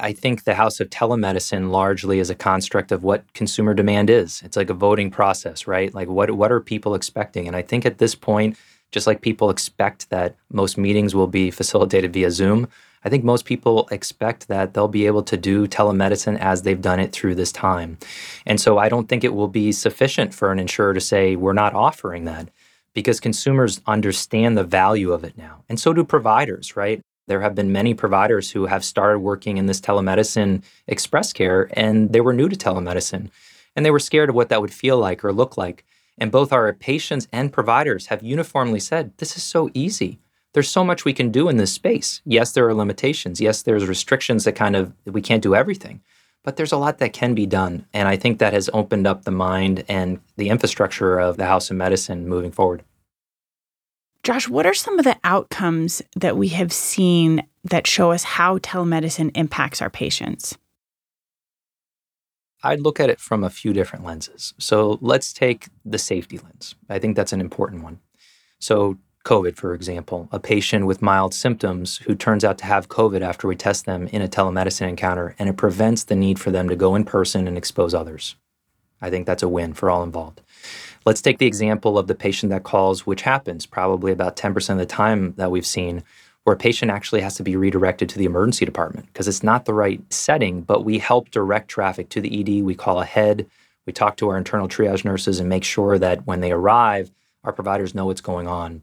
I 0.00 0.12
think 0.12 0.44
the 0.44 0.54
House 0.54 0.80
of 0.80 0.88
Telemedicine 0.90 1.70
largely 1.70 2.18
is 2.18 2.30
a 2.30 2.34
construct 2.34 2.90
of 2.90 3.04
what 3.04 3.32
consumer 3.34 3.74
demand 3.74 4.10
is. 4.10 4.40
It's 4.44 4.56
like 4.56 4.70
a 4.70 4.74
voting 4.74 5.10
process, 5.10 5.66
right? 5.66 5.94
Like 5.94 6.08
what 6.08 6.30
what 6.32 6.50
are 6.50 6.60
people 6.60 6.94
expecting? 6.94 7.46
And 7.46 7.54
I 7.54 7.62
think 7.62 7.84
at 7.84 7.98
this 7.98 8.14
point, 8.14 8.56
just 8.92 9.06
like 9.06 9.20
people 9.20 9.50
expect 9.50 10.10
that 10.10 10.36
most 10.50 10.78
meetings 10.78 11.14
will 11.14 11.26
be 11.26 11.50
facilitated 11.60 12.12
via 12.12 12.30
Zoom, 12.30 12.66
I 13.02 13.08
think 13.08 13.24
most 13.24 13.44
people 13.44 13.88
expect 13.90 14.48
that 14.48 14.74
they'll 14.74 14.88
be 14.88 15.06
able 15.06 15.22
to 15.24 15.36
do 15.36 15.66
telemedicine 15.66 16.38
as 16.38 16.62
they've 16.62 16.80
done 16.80 17.00
it 17.00 17.12
through 17.12 17.34
this 17.34 17.52
time. 17.52 17.98
And 18.46 18.60
so 18.60 18.78
I 18.78 18.88
don't 18.88 19.08
think 19.08 19.24
it 19.24 19.34
will 19.34 19.48
be 19.48 19.72
sufficient 19.72 20.34
for 20.34 20.52
an 20.52 20.58
insurer 20.58 20.92
to 20.92 21.00
say 21.00 21.36
we're 21.36 21.52
not 21.52 21.74
offering 21.74 22.24
that 22.26 22.48
because 22.92 23.20
consumers 23.20 23.80
understand 23.86 24.58
the 24.58 24.64
value 24.64 25.12
of 25.12 25.24
it 25.24 25.38
now. 25.38 25.64
And 25.68 25.80
so 25.80 25.92
do 25.92 26.04
providers, 26.04 26.76
right? 26.76 27.00
There 27.26 27.40
have 27.40 27.54
been 27.54 27.72
many 27.72 27.94
providers 27.94 28.50
who 28.50 28.66
have 28.66 28.84
started 28.84 29.20
working 29.20 29.56
in 29.56 29.66
this 29.66 29.80
telemedicine 29.80 30.62
express 30.86 31.32
care 31.32 31.70
and 31.72 32.12
they 32.12 32.20
were 32.20 32.32
new 32.32 32.48
to 32.48 32.56
telemedicine 32.56 33.30
and 33.76 33.86
they 33.86 33.90
were 33.90 34.00
scared 34.00 34.28
of 34.28 34.34
what 34.34 34.48
that 34.48 34.60
would 34.60 34.74
feel 34.74 34.98
like 34.98 35.24
or 35.24 35.32
look 35.32 35.56
like. 35.56 35.84
And 36.18 36.32
both 36.32 36.52
our 36.52 36.72
patients 36.72 37.28
and 37.32 37.52
providers 37.52 38.08
have 38.08 38.22
uniformly 38.22 38.80
said, 38.80 39.16
this 39.18 39.36
is 39.36 39.42
so 39.42 39.70
easy. 39.72 40.18
There's 40.52 40.68
so 40.68 40.82
much 40.84 41.04
we 41.04 41.12
can 41.12 41.30
do 41.30 41.48
in 41.48 41.56
this 41.58 41.72
space. 41.72 42.20
Yes, 42.24 42.52
there 42.52 42.66
are 42.68 42.74
limitations. 42.74 43.40
Yes, 43.40 43.62
there's 43.62 43.86
restrictions 43.86 44.44
that 44.44 44.56
kind 44.56 44.74
of 44.76 44.92
we 45.04 45.22
can't 45.22 45.42
do 45.42 45.54
everything. 45.54 46.02
but 46.42 46.56
there's 46.56 46.72
a 46.72 46.76
lot 46.78 46.98
that 46.98 47.12
can 47.12 47.34
be 47.34 47.46
done. 47.46 47.86
And 47.92 48.08
I 48.08 48.16
think 48.16 48.38
that 48.38 48.52
has 48.52 48.70
opened 48.72 49.06
up 49.06 49.24
the 49.24 49.30
mind 49.30 49.84
and 49.88 50.20
the 50.36 50.48
infrastructure 50.48 51.18
of 51.18 51.36
the 51.36 51.46
House 51.46 51.70
of 51.70 51.76
Medicine 51.76 52.28
moving 52.28 52.50
forward. 52.50 52.82
Josh, 54.22 54.48
what 54.48 54.66
are 54.66 54.74
some 54.74 54.98
of 54.98 55.04
the 55.04 55.18
outcomes 55.24 56.02
that 56.16 56.36
we 56.36 56.48
have 56.48 56.72
seen 56.72 57.42
that 57.64 57.86
show 57.86 58.12
us 58.12 58.22
how 58.22 58.58
telemedicine 58.58 59.30
impacts 59.34 59.80
our 59.80 59.90
patients? 59.90 60.56
I'd 62.62 62.80
look 62.80 63.00
at 63.00 63.08
it 63.08 63.20
from 63.20 63.42
a 63.42 63.48
few 63.50 63.72
different 63.72 64.04
lenses. 64.04 64.52
So 64.58 64.98
let's 65.00 65.32
take 65.32 65.68
the 65.84 65.96
safety 65.98 66.38
lens. 66.38 66.74
I 66.90 66.98
think 66.98 67.16
that's 67.16 67.32
an 67.32 67.40
important 67.40 67.82
one. 67.82 68.00
So, 68.58 68.98
COVID, 69.24 69.56
for 69.56 69.74
example, 69.74 70.28
a 70.32 70.40
patient 70.40 70.86
with 70.86 71.02
mild 71.02 71.34
symptoms 71.34 71.98
who 71.98 72.14
turns 72.14 72.42
out 72.42 72.56
to 72.58 72.64
have 72.64 72.88
COVID 72.88 73.20
after 73.20 73.46
we 73.46 73.54
test 73.54 73.84
them 73.84 74.06
in 74.08 74.22
a 74.22 74.28
telemedicine 74.28 74.88
encounter, 74.88 75.34
and 75.38 75.48
it 75.48 75.58
prevents 75.58 76.04
the 76.04 76.16
need 76.16 76.38
for 76.38 76.50
them 76.50 76.68
to 76.70 76.76
go 76.76 76.94
in 76.94 77.04
person 77.04 77.46
and 77.46 77.58
expose 77.58 77.92
others. 77.92 78.36
I 79.02 79.10
think 79.10 79.26
that's 79.26 79.42
a 79.42 79.48
win 79.48 79.74
for 79.74 79.90
all 79.90 80.02
involved. 80.02 80.40
Let's 81.04 81.22
take 81.22 81.38
the 81.38 81.46
example 81.46 81.98
of 81.98 82.06
the 82.06 82.14
patient 82.14 82.50
that 82.50 82.62
calls, 82.62 83.06
which 83.06 83.22
happens 83.22 83.66
probably 83.66 84.10
about 84.12 84.36
10% 84.36 84.70
of 84.70 84.78
the 84.78 84.86
time 84.86 85.34
that 85.36 85.50
we've 85.50 85.66
seen, 85.66 86.02
where 86.44 86.56
a 86.56 86.58
patient 86.58 86.90
actually 86.90 87.20
has 87.20 87.34
to 87.36 87.42
be 87.42 87.56
redirected 87.56 88.08
to 88.08 88.18
the 88.18 88.24
emergency 88.24 88.64
department 88.64 89.06
because 89.06 89.28
it's 89.28 89.42
not 89.42 89.66
the 89.66 89.74
right 89.74 90.00
setting, 90.12 90.62
but 90.62 90.84
we 90.84 90.98
help 90.98 91.30
direct 91.30 91.68
traffic 91.68 92.08
to 92.10 92.20
the 92.20 92.40
ED. 92.40 92.64
We 92.64 92.74
call 92.74 93.00
ahead, 93.00 93.46
we 93.86 93.92
talk 93.92 94.16
to 94.16 94.30
our 94.30 94.38
internal 94.38 94.68
triage 94.68 95.04
nurses 95.04 95.40
and 95.40 95.48
make 95.48 95.64
sure 95.64 95.98
that 95.98 96.26
when 96.26 96.40
they 96.40 96.52
arrive, 96.52 97.10
our 97.44 97.52
providers 97.52 97.94
know 97.94 98.06
what's 98.06 98.20
going 98.20 98.46
on. 98.46 98.82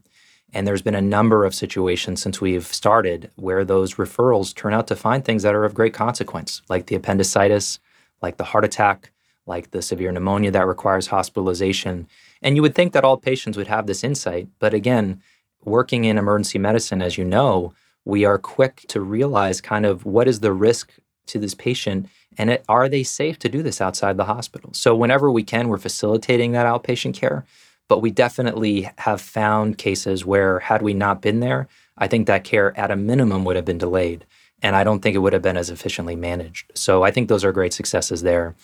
And 0.52 0.66
there's 0.66 0.82
been 0.82 0.94
a 0.94 1.02
number 1.02 1.44
of 1.44 1.54
situations 1.54 2.22
since 2.22 2.40
we've 2.40 2.66
started 2.66 3.30
where 3.36 3.64
those 3.64 3.94
referrals 3.94 4.54
turn 4.54 4.72
out 4.72 4.86
to 4.88 4.96
find 4.96 5.24
things 5.24 5.42
that 5.42 5.54
are 5.54 5.64
of 5.64 5.74
great 5.74 5.92
consequence, 5.92 6.62
like 6.68 6.86
the 6.86 6.94
appendicitis, 6.94 7.78
like 8.22 8.38
the 8.38 8.44
heart 8.44 8.64
attack, 8.64 9.12
like 9.46 9.70
the 9.70 9.82
severe 9.82 10.10
pneumonia 10.10 10.50
that 10.50 10.66
requires 10.66 11.08
hospitalization. 11.08 12.08
And 12.42 12.56
you 12.56 12.62
would 12.62 12.74
think 12.74 12.92
that 12.92 13.04
all 13.04 13.16
patients 13.16 13.56
would 13.56 13.66
have 13.66 13.86
this 13.86 14.04
insight. 14.04 14.48
But 14.58 14.74
again, 14.74 15.22
working 15.64 16.04
in 16.04 16.18
emergency 16.18 16.58
medicine, 16.58 17.02
as 17.02 17.18
you 17.18 17.24
know, 17.24 17.74
we 18.04 18.24
are 18.24 18.38
quick 18.38 18.84
to 18.88 19.00
realize 19.00 19.60
kind 19.60 19.84
of 19.84 20.06
what 20.06 20.28
is 20.28 20.40
the 20.40 20.52
risk 20.52 20.92
to 21.26 21.38
this 21.38 21.54
patient 21.54 22.08
and 22.38 22.50
it, 22.50 22.64
are 22.68 22.88
they 22.88 23.02
safe 23.02 23.38
to 23.40 23.48
do 23.48 23.62
this 23.62 23.80
outside 23.80 24.16
the 24.16 24.24
hospital? 24.24 24.70
So, 24.72 24.94
whenever 24.94 25.30
we 25.30 25.42
can, 25.42 25.68
we're 25.68 25.78
facilitating 25.78 26.52
that 26.52 26.66
outpatient 26.66 27.14
care. 27.14 27.44
But 27.88 28.02
we 28.02 28.10
definitely 28.10 28.90
have 28.98 29.20
found 29.20 29.78
cases 29.78 30.24
where, 30.24 30.60
had 30.60 30.82
we 30.82 30.94
not 30.94 31.22
been 31.22 31.40
there, 31.40 31.68
I 31.96 32.06
think 32.06 32.26
that 32.26 32.44
care 32.44 32.78
at 32.78 32.90
a 32.90 32.96
minimum 32.96 33.44
would 33.44 33.56
have 33.56 33.64
been 33.64 33.78
delayed. 33.78 34.24
And 34.62 34.76
I 34.76 34.84
don't 34.84 35.00
think 35.00 35.14
it 35.16 35.20
would 35.20 35.32
have 35.32 35.42
been 35.42 35.56
as 35.56 35.70
efficiently 35.70 36.16
managed. 36.16 36.70
So, 36.74 37.02
I 37.02 37.10
think 37.10 37.28
those 37.28 37.44
are 37.44 37.52
great 37.52 37.72
successes 37.72 38.22
there. 38.22 38.54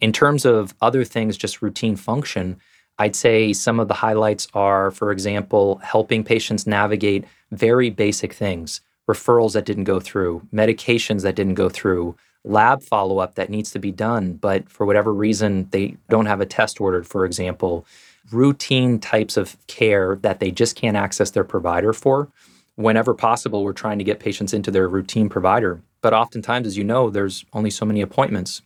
In 0.00 0.12
terms 0.12 0.44
of 0.44 0.74
other 0.80 1.04
things, 1.04 1.36
just 1.36 1.60
routine 1.60 1.96
function, 1.96 2.56
I'd 2.98 3.16
say 3.16 3.52
some 3.52 3.80
of 3.80 3.88
the 3.88 3.94
highlights 3.94 4.46
are, 4.54 4.90
for 4.90 5.10
example, 5.10 5.78
helping 5.82 6.22
patients 6.22 6.66
navigate 6.66 7.24
very 7.50 7.90
basic 7.90 8.32
things 8.32 8.80
referrals 9.10 9.54
that 9.54 9.64
didn't 9.64 9.84
go 9.84 9.98
through, 9.98 10.46
medications 10.52 11.22
that 11.22 11.34
didn't 11.34 11.54
go 11.54 11.68
through, 11.68 12.14
lab 12.44 12.82
follow 12.82 13.18
up 13.18 13.34
that 13.34 13.50
needs 13.50 13.70
to 13.72 13.78
be 13.78 13.90
done, 13.90 14.34
but 14.34 14.68
for 14.68 14.86
whatever 14.86 15.12
reason, 15.12 15.68
they 15.70 15.96
don't 16.08 16.26
have 16.26 16.40
a 16.40 16.46
test 16.46 16.80
ordered, 16.80 17.06
for 17.06 17.24
example, 17.24 17.84
routine 18.32 18.98
types 18.98 19.36
of 19.36 19.56
care 19.66 20.16
that 20.22 20.40
they 20.40 20.50
just 20.50 20.76
can't 20.76 20.96
access 20.96 21.30
their 21.30 21.44
provider 21.44 21.92
for. 21.92 22.28
Whenever 22.76 23.14
possible, 23.14 23.62
we're 23.62 23.72
trying 23.72 23.98
to 23.98 24.04
get 24.04 24.20
patients 24.20 24.52
into 24.52 24.70
their 24.70 24.88
routine 24.88 25.28
provider. 25.28 25.82
But 26.00 26.14
oftentimes, 26.14 26.66
as 26.66 26.78
you 26.78 26.84
know, 26.84 27.10
there's 27.10 27.44
only 27.52 27.70
so 27.70 27.84
many 27.84 28.00
appointments. 28.00 28.62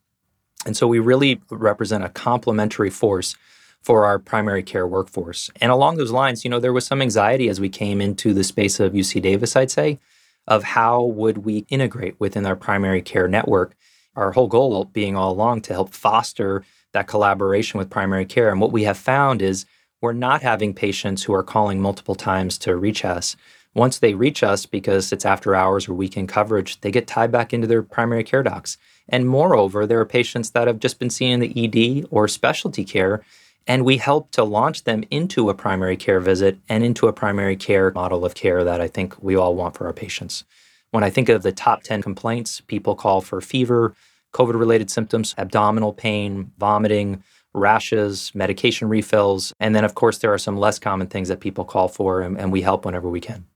And 0.66 0.76
so 0.76 0.86
we 0.86 0.98
really 0.98 1.40
represent 1.50 2.04
a 2.04 2.08
complementary 2.08 2.90
force 2.90 3.36
for 3.82 4.06
our 4.06 4.18
primary 4.18 4.62
care 4.62 4.86
workforce. 4.86 5.50
And 5.60 5.70
along 5.70 5.96
those 5.96 6.10
lines, 6.10 6.42
you 6.42 6.50
know, 6.50 6.60
there 6.60 6.72
was 6.72 6.86
some 6.86 7.02
anxiety 7.02 7.48
as 7.48 7.60
we 7.60 7.68
came 7.68 8.00
into 8.00 8.32
the 8.32 8.44
space 8.44 8.80
of 8.80 8.94
UC 8.94 9.20
Davis, 9.20 9.56
I'd 9.56 9.70
say, 9.70 9.98
of 10.46 10.62
how 10.62 11.02
would 11.02 11.38
we 11.38 11.66
integrate 11.68 12.18
within 12.18 12.46
our 12.46 12.56
primary 12.56 13.02
care 13.02 13.28
network. 13.28 13.76
Our 14.16 14.32
whole 14.32 14.46
goal 14.46 14.84
being 14.86 15.16
all 15.16 15.32
along 15.32 15.62
to 15.62 15.74
help 15.74 15.92
foster 15.92 16.64
that 16.94 17.06
collaboration 17.06 17.78
with 17.78 17.90
primary 17.90 18.24
care. 18.24 18.50
And 18.50 18.60
what 18.60 18.72
we 18.72 18.84
have 18.84 18.96
found 18.96 19.42
is 19.42 19.66
we're 20.00 20.12
not 20.12 20.42
having 20.42 20.74
patients 20.74 21.22
who 21.22 21.34
are 21.34 21.42
calling 21.42 21.80
multiple 21.80 22.14
times 22.14 22.56
to 22.58 22.76
reach 22.76 23.04
us. 23.04 23.36
Once 23.74 23.98
they 23.98 24.14
reach 24.14 24.42
us 24.42 24.66
because 24.66 25.12
it's 25.12 25.24
after 25.24 25.54
hours 25.54 25.88
or 25.88 25.94
weekend 25.94 26.28
coverage, 26.28 26.80
they 26.80 26.90
get 26.90 27.06
tied 27.06 27.32
back 27.32 27.52
into 27.52 27.66
their 27.66 27.82
primary 27.82 28.22
care 28.22 28.42
docs. 28.42 28.78
And 29.08 29.28
moreover, 29.28 29.86
there 29.86 30.00
are 30.00 30.06
patients 30.06 30.50
that 30.50 30.66
have 30.66 30.78
just 30.78 30.98
been 30.98 31.10
seeing 31.10 31.40
the 31.40 31.52
ED 31.56 32.06
or 32.10 32.28
specialty 32.28 32.84
care, 32.84 33.24
and 33.66 33.84
we 33.84 33.96
help 33.96 34.30
to 34.32 34.44
launch 34.44 34.84
them 34.84 35.04
into 35.10 35.50
a 35.50 35.54
primary 35.54 35.96
care 35.96 36.20
visit 36.20 36.58
and 36.68 36.84
into 36.84 37.08
a 37.08 37.12
primary 37.12 37.56
care 37.56 37.90
model 37.90 38.24
of 38.24 38.34
care 38.34 38.62
that 38.62 38.80
I 38.80 38.88
think 38.88 39.20
we 39.22 39.34
all 39.34 39.54
want 39.54 39.76
for 39.76 39.86
our 39.86 39.92
patients. 39.92 40.44
When 40.90 41.02
I 41.02 41.10
think 41.10 41.28
of 41.28 41.42
the 41.42 41.50
top 41.50 41.82
10 41.82 42.02
complaints, 42.02 42.60
people 42.60 42.94
call 42.94 43.20
for 43.20 43.40
fever, 43.40 43.96
COVID 44.34 44.58
related 44.58 44.90
symptoms, 44.90 45.34
abdominal 45.38 45.92
pain, 45.92 46.52
vomiting, 46.58 47.22
rashes, 47.54 48.32
medication 48.34 48.88
refills. 48.88 49.52
And 49.60 49.74
then, 49.74 49.84
of 49.84 49.94
course, 49.94 50.18
there 50.18 50.32
are 50.32 50.38
some 50.38 50.58
less 50.58 50.78
common 50.78 51.06
things 51.06 51.28
that 51.28 51.40
people 51.40 51.64
call 51.64 51.88
for, 51.88 52.20
and, 52.20 52.38
and 52.38 52.52
we 52.52 52.60
help 52.60 52.84
whenever 52.84 53.08
we 53.08 53.20
can. 53.20 53.46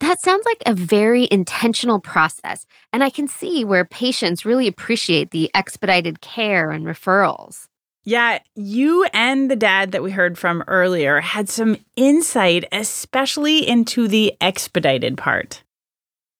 That 0.00 0.20
sounds 0.20 0.44
like 0.44 0.62
a 0.66 0.74
very 0.74 1.26
intentional 1.30 2.00
process, 2.00 2.66
and 2.92 3.02
I 3.02 3.08
can 3.08 3.28
see 3.28 3.64
where 3.64 3.84
patients 3.84 4.44
really 4.44 4.66
appreciate 4.66 5.30
the 5.30 5.50
expedited 5.54 6.20
care 6.20 6.70
and 6.70 6.84
referrals. 6.84 7.66
Yeah, 8.04 8.38
you 8.54 9.04
and 9.12 9.50
the 9.50 9.56
dad 9.56 9.92
that 9.92 10.02
we 10.02 10.12
heard 10.12 10.38
from 10.38 10.62
earlier 10.68 11.20
had 11.20 11.48
some 11.48 11.78
insight, 11.96 12.64
especially 12.72 13.66
into 13.66 14.06
the 14.06 14.34
expedited 14.40 15.16
part. 15.16 15.62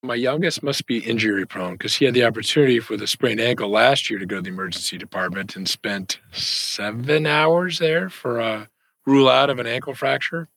My 0.07 0.15
youngest 0.15 0.63
must 0.63 0.87
be 0.87 0.99
injury 0.99 1.45
prone 1.45 1.73
because 1.73 1.97
he 1.97 2.05
had 2.05 2.15
the 2.15 2.25
opportunity 2.25 2.79
for 2.79 2.97
the 2.97 3.09
sprained 3.09 3.41
ankle 3.41 3.69
last 3.69 4.09
year 4.09 4.21
to 4.21 4.27
go 4.27 4.37
to 4.37 4.43
the 4.43 4.51
emergency 4.51 4.97
department 4.97 5.57
and 5.57 5.69
spent 5.69 6.21
seven 6.31 7.27
hours 7.27 7.81
there 7.81 8.09
for 8.09 8.39
a 8.39 8.69
rule 9.05 9.29
out 9.29 9.51
of 9.51 9.59
an 9.59 9.67
ankle 9.67 9.95
fracture. 9.95 10.49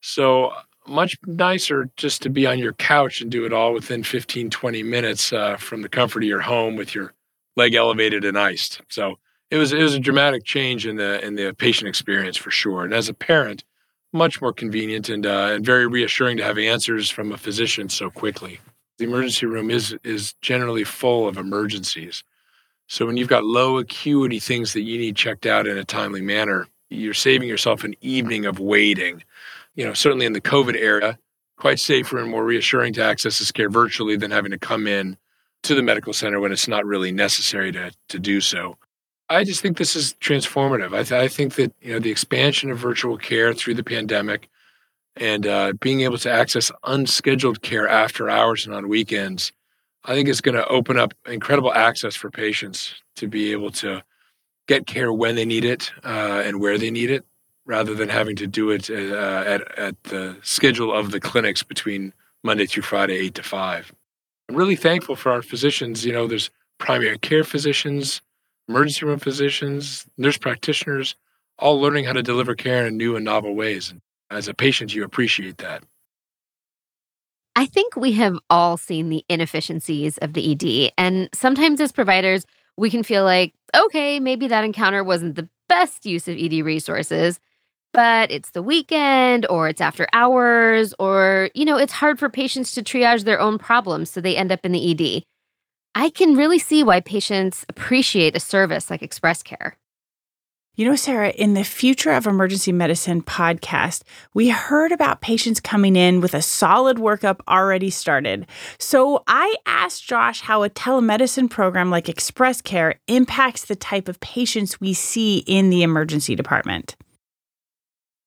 So 0.00 0.52
much 0.86 1.18
nicer 1.26 1.90
just 1.96 2.22
to 2.22 2.30
be 2.30 2.46
on 2.46 2.60
your 2.60 2.72
couch 2.74 3.20
and 3.20 3.32
do 3.32 3.44
it 3.44 3.52
all 3.52 3.72
within 3.72 4.04
15, 4.04 4.50
20 4.50 4.82
minutes 4.84 5.32
uh, 5.32 5.56
from 5.56 5.82
the 5.82 5.88
comfort 5.88 6.22
of 6.22 6.28
your 6.28 6.42
home 6.42 6.76
with 6.76 6.94
your 6.94 7.14
leg 7.56 7.74
elevated 7.74 8.24
and 8.24 8.38
iced. 8.38 8.80
So 8.88 9.16
it 9.50 9.56
was 9.56 9.72
it 9.72 9.82
was 9.82 9.94
a 9.94 10.00
dramatic 10.00 10.44
change 10.44 10.86
in 10.86 10.96
the 10.96 11.24
in 11.24 11.34
the 11.34 11.52
patient 11.52 11.88
experience 11.88 12.36
for 12.36 12.52
sure. 12.52 12.84
And 12.84 12.94
as 12.94 13.08
a 13.08 13.14
parent, 13.14 13.64
much 14.12 14.40
more 14.40 14.52
convenient 14.52 15.08
and 15.08 15.26
uh, 15.26 15.50
and 15.52 15.64
very 15.64 15.86
reassuring 15.86 16.36
to 16.38 16.44
have 16.44 16.58
answers 16.58 17.10
from 17.10 17.32
a 17.32 17.38
physician 17.38 17.88
so 17.88 18.10
quickly. 18.10 18.60
The 18.98 19.04
emergency 19.04 19.46
room 19.46 19.70
is 19.70 19.96
is 20.04 20.34
generally 20.42 20.84
full 20.84 21.26
of 21.26 21.36
emergencies. 21.36 22.24
So 22.88 23.06
when 23.06 23.16
you've 23.16 23.28
got 23.28 23.44
low 23.44 23.78
acuity 23.78 24.38
things 24.38 24.74
that 24.74 24.82
you 24.82 24.98
need 24.98 25.16
checked 25.16 25.46
out 25.46 25.66
in 25.66 25.78
a 25.78 25.84
timely 25.84 26.20
manner, 26.20 26.66
you're 26.90 27.14
saving 27.14 27.48
yourself 27.48 27.84
an 27.84 27.94
evening 28.02 28.44
of 28.44 28.58
waiting 28.58 29.22
you 29.74 29.84
know, 29.84 29.94
certainly 29.94 30.26
in 30.26 30.32
the 30.32 30.40
COVID 30.40 30.74
era, 30.74 31.18
quite 31.56 31.78
safer 31.78 32.18
and 32.18 32.30
more 32.30 32.44
reassuring 32.44 32.92
to 32.94 33.04
access 33.04 33.38
this 33.38 33.52
care 33.52 33.70
virtually 33.70 34.16
than 34.16 34.30
having 34.30 34.50
to 34.50 34.58
come 34.58 34.86
in 34.86 35.16
to 35.62 35.74
the 35.74 35.82
medical 35.82 36.12
center 36.12 36.40
when 36.40 36.52
it's 36.52 36.68
not 36.68 36.84
really 36.84 37.12
necessary 37.12 37.72
to, 37.72 37.92
to 38.08 38.18
do 38.18 38.40
so. 38.40 38.76
I 39.32 39.44
just 39.44 39.62
think 39.62 39.78
this 39.78 39.96
is 39.96 40.14
transformative. 40.20 40.94
I, 40.94 41.02
th- 41.02 41.12
I 41.12 41.28
think 41.28 41.54
that 41.54 41.72
you 41.80 41.92
know 41.92 41.98
the 41.98 42.10
expansion 42.10 42.70
of 42.70 42.78
virtual 42.78 43.16
care 43.16 43.54
through 43.54 43.74
the 43.74 43.84
pandemic 43.84 44.48
and 45.16 45.46
uh, 45.46 45.72
being 45.80 46.02
able 46.02 46.18
to 46.18 46.30
access 46.30 46.70
unscheduled 46.84 47.62
care 47.62 47.88
after 47.88 48.28
hours 48.28 48.66
and 48.66 48.74
on 48.74 48.88
weekends, 48.88 49.52
I 50.04 50.14
think 50.14 50.28
is 50.28 50.40
going 50.40 50.54
to 50.54 50.66
open 50.68 50.98
up 50.98 51.14
incredible 51.26 51.72
access 51.72 52.14
for 52.14 52.30
patients 52.30 52.94
to 53.16 53.26
be 53.26 53.52
able 53.52 53.70
to 53.72 54.02
get 54.68 54.86
care 54.86 55.12
when 55.12 55.34
they 55.34 55.44
need 55.44 55.64
it 55.64 55.90
uh, 56.04 56.42
and 56.44 56.60
where 56.60 56.78
they 56.78 56.90
need 56.90 57.10
it 57.10 57.24
rather 57.64 57.94
than 57.94 58.08
having 58.08 58.36
to 58.36 58.46
do 58.46 58.70
it 58.70 58.90
uh, 58.90 59.44
at, 59.46 59.78
at 59.78 60.02
the 60.04 60.36
schedule 60.42 60.92
of 60.92 61.10
the 61.10 61.20
clinics 61.20 61.62
between 61.62 62.12
Monday 62.42 62.66
through 62.66 62.82
Friday, 62.82 63.14
8 63.14 63.34
to 63.36 63.42
5. 63.42 63.92
I'm 64.48 64.56
really 64.56 64.76
thankful 64.76 65.16
for 65.16 65.30
our 65.30 65.42
physicians. 65.42 66.04
You 66.04 66.12
know, 66.12 66.26
there's 66.26 66.50
primary 66.78 67.18
care 67.18 67.44
physicians, 67.44 68.20
emergency 68.68 69.04
room 69.04 69.18
physicians, 69.18 70.06
nurse 70.16 70.38
practitioners, 70.38 71.14
all 71.58 71.80
learning 71.80 72.04
how 72.04 72.12
to 72.12 72.22
deliver 72.22 72.54
care 72.54 72.86
in 72.86 72.96
new 72.96 73.16
and 73.16 73.24
novel 73.24 73.54
ways. 73.54 73.90
And 73.90 74.00
as 74.30 74.48
a 74.48 74.54
patient, 74.54 74.94
you 74.94 75.04
appreciate 75.04 75.58
that. 75.58 75.82
I 77.54 77.66
think 77.66 77.96
we 77.96 78.12
have 78.12 78.38
all 78.48 78.76
seen 78.76 79.10
the 79.10 79.24
inefficiencies 79.28 80.16
of 80.18 80.32
the 80.32 80.52
ED. 80.52 80.92
And 80.96 81.28
sometimes 81.34 81.80
as 81.80 81.92
providers, 81.92 82.46
we 82.78 82.88
can 82.88 83.02
feel 83.02 83.24
like, 83.24 83.52
okay, 83.76 84.20
maybe 84.20 84.48
that 84.48 84.64
encounter 84.64 85.04
wasn't 85.04 85.34
the 85.34 85.48
best 85.68 86.06
use 86.06 86.28
of 86.28 86.38
ED 86.38 86.64
resources 86.64 87.38
but 87.92 88.30
it's 88.30 88.50
the 88.50 88.62
weekend 88.62 89.46
or 89.48 89.68
it's 89.68 89.80
after 89.80 90.06
hours 90.12 90.94
or, 90.98 91.50
you 91.54 91.64
know, 91.64 91.76
it's 91.76 91.92
hard 91.92 92.18
for 92.18 92.28
patients 92.28 92.72
to 92.72 92.82
triage 92.82 93.24
their 93.24 93.40
own 93.40 93.58
problems. 93.58 94.10
So 94.10 94.20
they 94.20 94.36
end 94.36 94.50
up 94.50 94.60
in 94.64 94.72
the 94.72 94.90
ED. 94.90 95.24
I 95.94 96.08
can 96.08 96.36
really 96.36 96.58
see 96.58 96.82
why 96.82 97.00
patients 97.00 97.66
appreciate 97.68 98.34
a 98.34 98.40
service 98.40 98.90
like 98.90 99.02
Express 99.02 99.42
Care. 99.42 99.76
You 100.74 100.88
know, 100.88 100.96
Sarah, 100.96 101.28
in 101.28 101.52
the 101.52 101.64
Future 101.64 102.12
of 102.12 102.26
Emergency 102.26 102.72
Medicine 102.72 103.20
podcast, 103.20 104.04
we 104.32 104.48
heard 104.48 104.90
about 104.90 105.20
patients 105.20 105.60
coming 105.60 105.96
in 105.96 106.22
with 106.22 106.32
a 106.32 106.40
solid 106.40 106.96
workup 106.96 107.40
already 107.46 107.90
started. 107.90 108.46
So 108.78 109.22
I 109.26 109.54
asked 109.66 110.04
Josh 110.06 110.40
how 110.40 110.62
a 110.62 110.70
telemedicine 110.70 111.50
program 111.50 111.90
like 111.90 112.08
Express 112.08 112.62
Care 112.62 112.94
impacts 113.06 113.66
the 113.66 113.76
type 113.76 114.08
of 114.08 114.18
patients 114.20 114.80
we 114.80 114.94
see 114.94 115.44
in 115.46 115.68
the 115.68 115.82
emergency 115.82 116.34
department. 116.34 116.96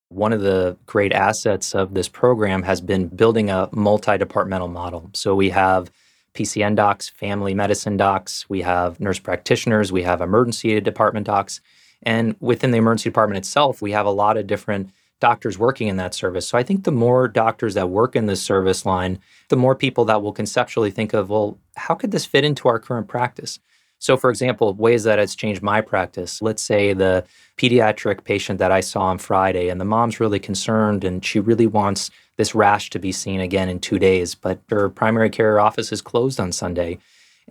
One 0.09 0.31
of 0.31 0.41
the 0.41 0.77
great 0.85 1.13
assets 1.13 1.73
of 1.73 1.95
this 1.95 2.07
program 2.07 2.61
has 2.61 2.79
been 2.79 3.07
building 3.07 3.49
a 3.49 3.69
multi 3.71 4.19
departmental 4.19 4.67
model. 4.67 5.09
So 5.13 5.33
we 5.33 5.49
have 5.49 5.89
PCN 6.35 6.75
docs, 6.75 7.09
family 7.09 7.53
medicine 7.53 7.97
docs, 7.97 8.47
we 8.49 8.61
have 8.61 8.99
nurse 8.99 9.19
practitioners, 9.19 9.91
we 9.91 10.03
have 10.03 10.21
emergency 10.21 10.79
department 10.79 11.25
docs. 11.25 11.61
And 12.03 12.35
within 12.39 12.71
the 12.71 12.77
emergency 12.77 13.09
department 13.09 13.37
itself, 13.37 13.81
we 13.81 13.91
have 13.91 14.05
a 14.05 14.11
lot 14.11 14.37
of 14.37 14.45
different 14.45 14.91
doctors 15.19 15.57
working 15.57 15.87
in 15.87 15.97
that 15.97 16.13
service. 16.13 16.47
So 16.47 16.57
I 16.57 16.63
think 16.63 16.83
the 16.83 16.91
more 16.91 17.27
doctors 17.27 17.73
that 17.73 17.89
work 17.89 18.15
in 18.15 18.25
this 18.25 18.41
service 18.41 18.85
line, 18.85 19.19
the 19.49 19.55
more 19.55 19.75
people 19.75 20.05
that 20.05 20.21
will 20.21 20.33
conceptually 20.33 20.91
think 20.91 21.13
of, 21.13 21.29
well, 21.29 21.57
how 21.77 21.95
could 21.95 22.11
this 22.11 22.25
fit 22.25 22.43
into 22.43 22.67
our 22.67 22.79
current 22.79 23.07
practice? 23.07 23.59
So, 23.99 24.17
for 24.17 24.29
example, 24.29 24.73
ways 24.73 25.03
that 25.05 25.19
it's 25.19 25.35
changed 25.35 25.61
my 25.61 25.81
practice. 25.81 26.41
Let's 26.41 26.61
say 26.61 26.93
the 26.93 27.25
pediatric 27.57 28.23
patient 28.23 28.59
that 28.59 28.71
I 28.71 28.81
saw 28.81 29.01
on 29.01 29.17
Friday, 29.17 29.69
and 29.69 29.79
the 29.79 29.85
mom's 29.85 30.19
really 30.19 30.39
concerned 30.39 31.03
and 31.03 31.23
she 31.25 31.39
really 31.39 31.67
wants 31.67 32.11
this 32.37 32.53
rash 32.53 32.89
to 32.91 32.99
be 32.99 33.11
seen 33.11 33.39
again 33.39 33.69
in 33.69 33.79
two 33.79 33.97
days, 33.97 34.35
but 34.35 34.59
her 34.69 34.89
primary 34.89 35.29
care 35.29 35.59
office 35.59 35.91
is 35.91 36.01
closed 36.01 36.39
on 36.39 36.51
Sunday. 36.51 36.97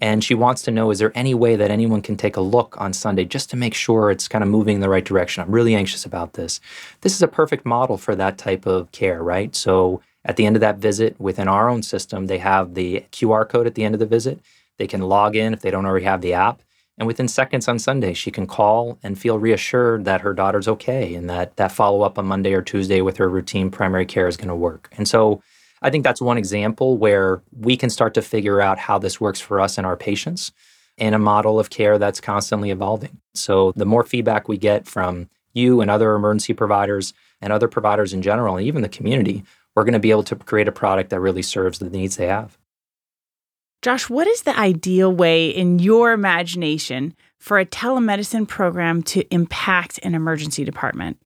And 0.01 0.25
she 0.25 0.35
wants 0.35 0.63
to 0.63 0.73
know 0.73 0.91
is 0.91 0.99
there 0.99 1.13
any 1.15 1.35
way 1.35 1.55
that 1.55 1.71
anyone 1.71 2.03
can 2.03 2.17
take 2.17 2.37
a 2.37 2.41
look 2.41 2.77
on 2.81 2.93
Sunday 2.93 3.25
just 3.25 3.49
to 3.51 3.57
make 3.57 3.75
sure 3.75 4.11
it's 4.11 4.27
kind 4.27 4.43
of 4.43 4.51
moving 4.51 4.77
in 4.77 4.81
the 4.81 4.89
right 4.89 5.05
direction? 5.05 5.43
I'm 5.43 5.53
really 5.53 5.75
anxious 5.75 6.05
about 6.05 6.33
this. 6.33 6.61
This 7.03 7.15
is 7.15 7.23
a 7.23 7.29
perfect 7.29 7.65
model 7.65 7.97
for 7.97 8.17
that 8.17 8.37
type 8.37 8.67
of 8.67 8.91
care, 8.91 9.23
right? 9.23 9.55
So 9.55 10.03
at 10.25 10.37
the 10.37 10.47
end 10.47 10.57
of 10.57 10.61
that 10.61 10.79
visit 10.79 11.19
within 11.21 11.47
our 11.47 11.69
own 11.69 11.83
system, 11.83 12.27
they 12.27 12.39
have 12.39 12.75
the 12.75 13.05
QR 13.13 13.49
code 13.49 13.69
at 13.69 13.77
the 13.77 13.85
end 13.85 13.95
of 13.95 14.01
the 14.01 14.07
visit. 14.07 14.41
They 14.78 14.87
can 14.87 15.02
log 15.02 15.37
in 15.37 15.52
if 15.52 15.61
they 15.61 15.71
don't 15.71 15.87
already 15.87 16.07
have 16.07 16.21
the 16.21 16.35
app. 16.35 16.62
And 16.97 17.07
within 17.07 17.26
seconds 17.26 17.66
on 17.66 17.78
Sunday, 17.78 18.12
she 18.12 18.31
can 18.31 18.47
call 18.47 18.99
and 19.02 19.19
feel 19.19 19.38
reassured 19.38 20.04
that 20.04 20.21
her 20.21 20.33
daughter's 20.33 20.69
okay 20.69 21.14
and 21.14 21.28
that 21.28 21.57
that 21.57 21.73
follow 21.73 22.02
up 22.02 22.19
on 22.19 22.26
Monday 22.26 22.52
or 22.52 22.62
Tuesday 22.62 23.00
with 23.00 23.16
her 23.16 23.28
routine 23.28 23.71
primary 23.71 24.07
care 24.07 24.28
is 24.28 24.37
going 24.37 24.49
to 24.49 24.54
work. 24.54 24.88
And 24.97 25.09
so 25.09 25.43
I 25.83 25.90
think 25.90 26.04
that's 26.04 26.21
one 26.21 26.38
example 26.38 26.97
where 26.97 27.43
we 27.59 27.76
can 27.76 27.90
start 27.90 28.14
to 28.14 28.23
figure 28.23 28.61
out 28.61 28.78
how 28.78 28.99
this 28.99 29.21
works 29.21 29.40
for 29.40 29.61
us 29.61 29.76
and 29.76 29.87
our 29.87 29.97
patients 29.97 30.52
in 30.97 31.14
a 31.14 31.19
model 31.19 31.59
of 31.59 31.71
care 31.71 31.99
that's 31.99 32.21
constantly 32.21 32.71
evolving. 32.71 33.21
So 33.35 33.73
the 33.75 33.85
more 33.85 34.04
feedback 34.04 34.49
we 34.49 34.57
get 34.57 34.87
from 34.87 35.28
you 35.52 35.81
and 35.81 35.90
other 35.90 36.14
emergency 36.14 36.54
providers 36.54 37.12
and 37.40 37.52
other 37.52 37.69
providers 37.69 38.12
in 38.12 38.23
general, 38.23 38.57
and 38.57 38.66
even 38.66 38.83
the 38.83 38.88
community, 38.88 39.45
we're 39.75 39.85
going 39.85 39.95
to 39.95 39.99
be 39.99 40.12
able 40.12 40.23
to 40.25 40.37
create 40.37 40.69
a 40.69 40.73
product 40.73 41.11
that 41.11 41.21
really 41.21 41.43
serves 41.43 41.81
the 41.81 41.90
needs 41.90 42.16
they 42.16 42.28
have. 42.28 42.57
Josh, 43.85 44.09
what 44.09 44.26
is 44.26 44.45
the 44.45 44.59
ideal 44.59 45.12
way 45.12 45.50
in 45.50 45.79
your 45.79 46.12
imagination 46.12 47.14
for 47.38 47.59
a 47.59 47.67
telemedicine 47.67 48.49
program 48.49 49.03
to 49.03 49.23
impact 49.31 50.00
an 50.03 50.14
emergency 50.14 50.64
department? 50.64 51.19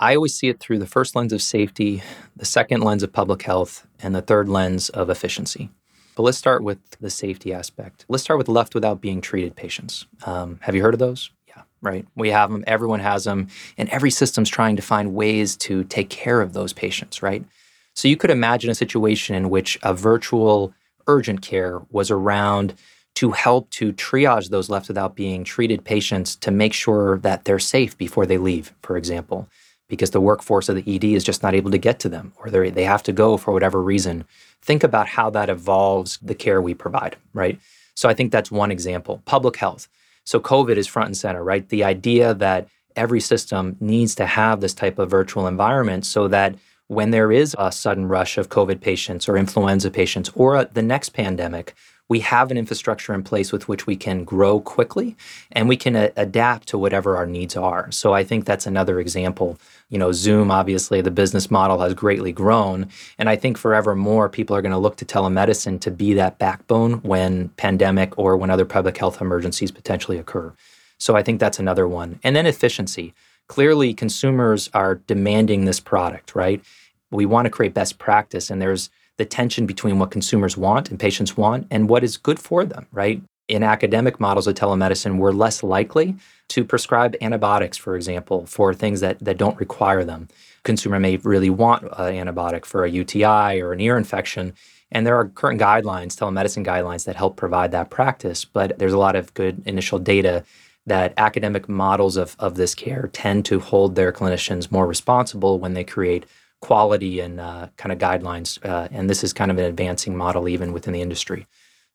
I 0.00 0.14
always 0.14 0.34
see 0.34 0.48
it 0.48 0.60
through 0.60 0.78
the 0.78 0.86
first 0.86 1.14
lens 1.14 1.30
of 1.30 1.42
safety, 1.42 2.02
the 2.34 2.46
second 2.46 2.80
lens 2.80 3.02
of 3.02 3.12
public 3.12 3.42
health, 3.42 3.86
and 4.02 4.14
the 4.14 4.22
third 4.22 4.48
lens 4.48 4.88
of 4.88 5.10
efficiency. 5.10 5.68
But 6.16 6.22
let's 6.22 6.38
start 6.38 6.62
with 6.62 6.78
the 7.00 7.10
safety 7.10 7.52
aspect. 7.52 8.06
Let's 8.08 8.22
start 8.22 8.38
with 8.38 8.48
left 8.48 8.74
without 8.74 9.02
being 9.02 9.20
treated 9.20 9.54
patients. 9.54 10.06
Um, 10.24 10.60
have 10.62 10.74
you 10.74 10.80
heard 10.80 10.94
of 10.94 11.00
those? 11.00 11.32
Yeah, 11.48 11.64
right. 11.82 12.06
We 12.16 12.30
have 12.30 12.50
them, 12.50 12.64
everyone 12.66 13.00
has 13.00 13.24
them, 13.24 13.48
and 13.76 13.90
every 13.90 14.10
system's 14.10 14.48
trying 14.48 14.76
to 14.76 14.82
find 14.82 15.12
ways 15.12 15.54
to 15.58 15.84
take 15.84 16.08
care 16.08 16.40
of 16.40 16.54
those 16.54 16.72
patients, 16.72 17.22
right? 17.22 17.44
So 17.92 18.08
you 18.08 18.16
could 18.16 18.30
imagine 18.30 18.70
a 18.70 18.74
situation 18.74 19.34
in 19.36 19.50
which 19.50 19.78
a 19.82 19.92
virtual 19.92 20.72
urgent 21.06 21.42
care 21.42 21.82
was 21.90 22.10
around 22.10 22.74
to 23.16 23.30
help 23.30 23.70
to 23.70 23.92
triage 23.92 24.50
those 24.50 24.68
left 24.68 24.88
without 24.88 25.14
being 25.14 25.44
treated 25.44 25.84
patients 25.84 26.34
to 26.36 26.50
make 26.50 26.72
sure 26.72 27.18
that 27.18 27.44
they're 27.44 27.58
safe 27.58 27.96
before 27.96 28.26
they 28.26 28.38
leave, 28.38 28.72
for 28.82 28.96
example 28.96 29.48
because 29.88 30.10
the 30.10 30.20
workforce 30.20 30.68
of 30.68 30.76
the 30.76 30.94
ED 30.96 31.04
is 31.04 31.24
just 31.24 31.42
not 31.42 31.54
able 31.54 31.70
to 31.70 31.78
get 31.78 31.98
to 32.00 32.08
them 32.08 32.32
or 32.36 32.50
they 32.50 32.84
have 32.84 33.02
to 33.02 33.12
go 33.12 33.36
for 33.36 33.52
whatever 33.52 33.82
reason. 33.82 34.24
Think 34.62 34.82
about 34.82 35.08
how 35.08 35.30
that 35.30 35.50
evolves 35.50 36.18
the 36.22 36.34
care 36.34 36.60
we 36.62 36.74
provide, 36.74 37.16
right? 37.32 37.60
So 37.94 38.08
I 38.08 38.14
think 38.14 38.32
that's 38.32 38.50
one 38.50 38.70
example. 38.70 39.22
Public 39.24 39.56
health. 39.56 39.88
So 40.24 40.40
COVID 40.40 40.76
is 40.76 40.86
front 40.86 41.08
and 41.08 41.16
center, 41.16 41.44
right? 41.44 41.68
The 41.68 41.84
idea 41.84 42.34
that 42.34 42.68
every 42.96 43.20
system 43.20 43.76
needs 43.80 44.14
to 44.14 44.26
have 44.26 44.60
this 44.60 44.74
type 44.74 44.98
of 44.98 45.10
virtual 45.10 45.46
environment 45.46 46.06
so 46.06 46.28
that 46.28 46.54
when 46.88 47.10
there 47.10 47.32
is 47.32 47.56
a 47.58 47.72
sudden 47.72 48.06
rush 48.06 48.36
of 48.36 48.48
COVID 48.48 48.80
patients 48.80 49.28
or 49.28 49.36
influenza 49.36 49.90
patients 49.90 50.30
or 50.34 50.64
the 50.64 50.82
next 50.82 51.10
pandemic, 51.10 51.74
we 52.08 52.20
have 52.20 52.50
an 52.50 52.58
infrastructure 52.58 53.14
in 53.14 53.22
place 53.22 53.50
with 53.50 53.66
which 53.66 53.86
we 53.86 53.96
can 53.96 54.24
grow 54.24 54.60
quickly 54.60 55.16
and 55.52 55.68
we 55.68 55.76
can 55.76 55.96
a- 55.96 56.12
adapt 56.16 56.68
to 56.68 56.76
whatever 56.76 57.16
our 57.16 57.24
needs 57.24 57.56
are. 57.56 57.90
So 57.90 58.12
I 58.12 58.22
think 58.24 58.44
that's 58.44 58.66
another 58.66 59.00
example. 59.00 59.58
You 59.88 59.98
know, 59.98 60.12
Zoom, 60.12 60.50
obviously, 60.50 61.00
the 61.00 61.10
business 61.10 61.50
model 61.50 61.78
has 61.78 61.94
greatly 61.94 62.30
grown. 62.30 62.88
And 63.18 63.30
I 63.30 63.36
think 63.36 63.56
forever 63.56 63.96
more 63.96 64.28
people 64.28 64.54
are 64.54 64.62
going 64.62 64.72
to 64.72 64.78
look 64.78 64.96
to 64.96 65.06
telemedicine 65.06 65.80
to 65.80 65.90
be 65.90 66.12
that 66.14 66.38
backbone 66.38 66.94
when 67.00 67.48
pandemic 67.50 68.18
or 68.18 68.36
when 68.36 68.50
other 68.50 68.66
public 68.66 68.98
health 68.98 69.22
emergencies 69.22 69.70
potentially 69.70 70.18
occur. 70.18 70.52
So 70.98 71.16
I 71.16 71.22
think 71.22 71.40
that's 71.40 71.58
another 71.58 71.88
one. 71.88 72.20
And 72.22 72.36
then 72.36 72.46
efficiency. 72.46 73.14
Clearly, 73.48 73.94
consumers 73.94 74.70
are 74.72 74.96
demanding 75.06 75.64
this 75.64 75.80
product, 75.80 76.34
right? 76.34 76.62
We 77.10 77.26
want 77.26 77.46
to 77.46 77.50
create 77.50 77.74
best 77.74 77.98
practice, 77.98 78.50
and 78.50 78.60
there's 78.60 78.90
the 79.16 79.24
tension 79.24 79.66
between 79.66 79.98
what 79.98 80.10
consumers 80.10 80.56
want 80.56 80.90
and 80.90 80.98
patients 80.98 81.36
want 81.36 81.66
and 81.70 81.88
what 81.88 82.02
is 82.02 82.16
good 82.16 82.38
for 82.38 82.64
them, 82.64 82.86
right? 82.90 83.22
In 83.46 83.62
academic 83.62 84.18
models 84.18 84.46
of 84.46 84.54
telemedicine, 84.54 85.18
we're 85.18 85.32
less 85.32 85.62
likely 85.62 86.16
to 86.48 86.64
prescribe 86.64 87.14
antibiotics, 87.20 87.76
for 87.76 87.94
example, 87.94 88.46
for 88.46 88.72
things 88.72 89.00
that, 89.00 89.18
that 89.20 89.38
don't 89.38 89.58
require 89.60 90.04
them. 90.04 90.28
Consumer 90.62 90.98
may 90.98 91.18
really 91.18 91.50
want 91.50 91.82
an 91.82 92.14
antibiotic 92.14 92.64
for 92.64 92.84
a 92.84 92.90
UTI 92.90 93.60
or 93.60 93.72
an 93.72 93.80
ear 93.80 93.98
infection. 93.98 94.54
And 94.90 95.06
there 95.06 95.16
are 95.16 95.28
current 95.28 95.60
guidelines, 95.60 96.16
telemedicine 96.16 96.64
guidelines, 96.64 97.04
that 97.04 97.16
help 97.16 97.36
provide 97.36 97.72
that 97.72 97.90
practice. 97.90 98.44
But 98.44 98.78
there's 98.78 98.92
a 98.92 98.98
lot 98.98 99.16
of 99.16 99.34
good 99.34 99.62
initial 99.66 99.98
data 99.98 100.44
that 100.86 101.14
academic 101.16 101.68
models 101.68 102.16
of, 102.16 102.36
of 102.38 102.56
this 102.56 102.74
care 102.74 103.08
tend 103.12 103.44
to 103.46 103.58
hold 103.60 103.94
their 103.94 104.12
clinicians 104.12 104.70
more 104.70 104.86
responsible 104.86 105.58
when 105.58 105.74
they 105.74 105.84
create 105.84 106.26
quality 106.60 107.20
and 107.20 107.40
uh, 107.40 107.68
kind 107.76 107.92
of 107.92 107.98
guidelines. 107.98 108.64
Uh, 108.64 108.88
and 108.90 109.08
this 109.08 109.24
is 109.24 109.32
kind 109.32 109.50
of 109.50 109.58
an 109.58 109.64
advancing 109.64 110.16
model 110.16 110.48
even 110.48 110.72
within 110.72 110.92
the 110.92 111.02
industry. 111.02 111.46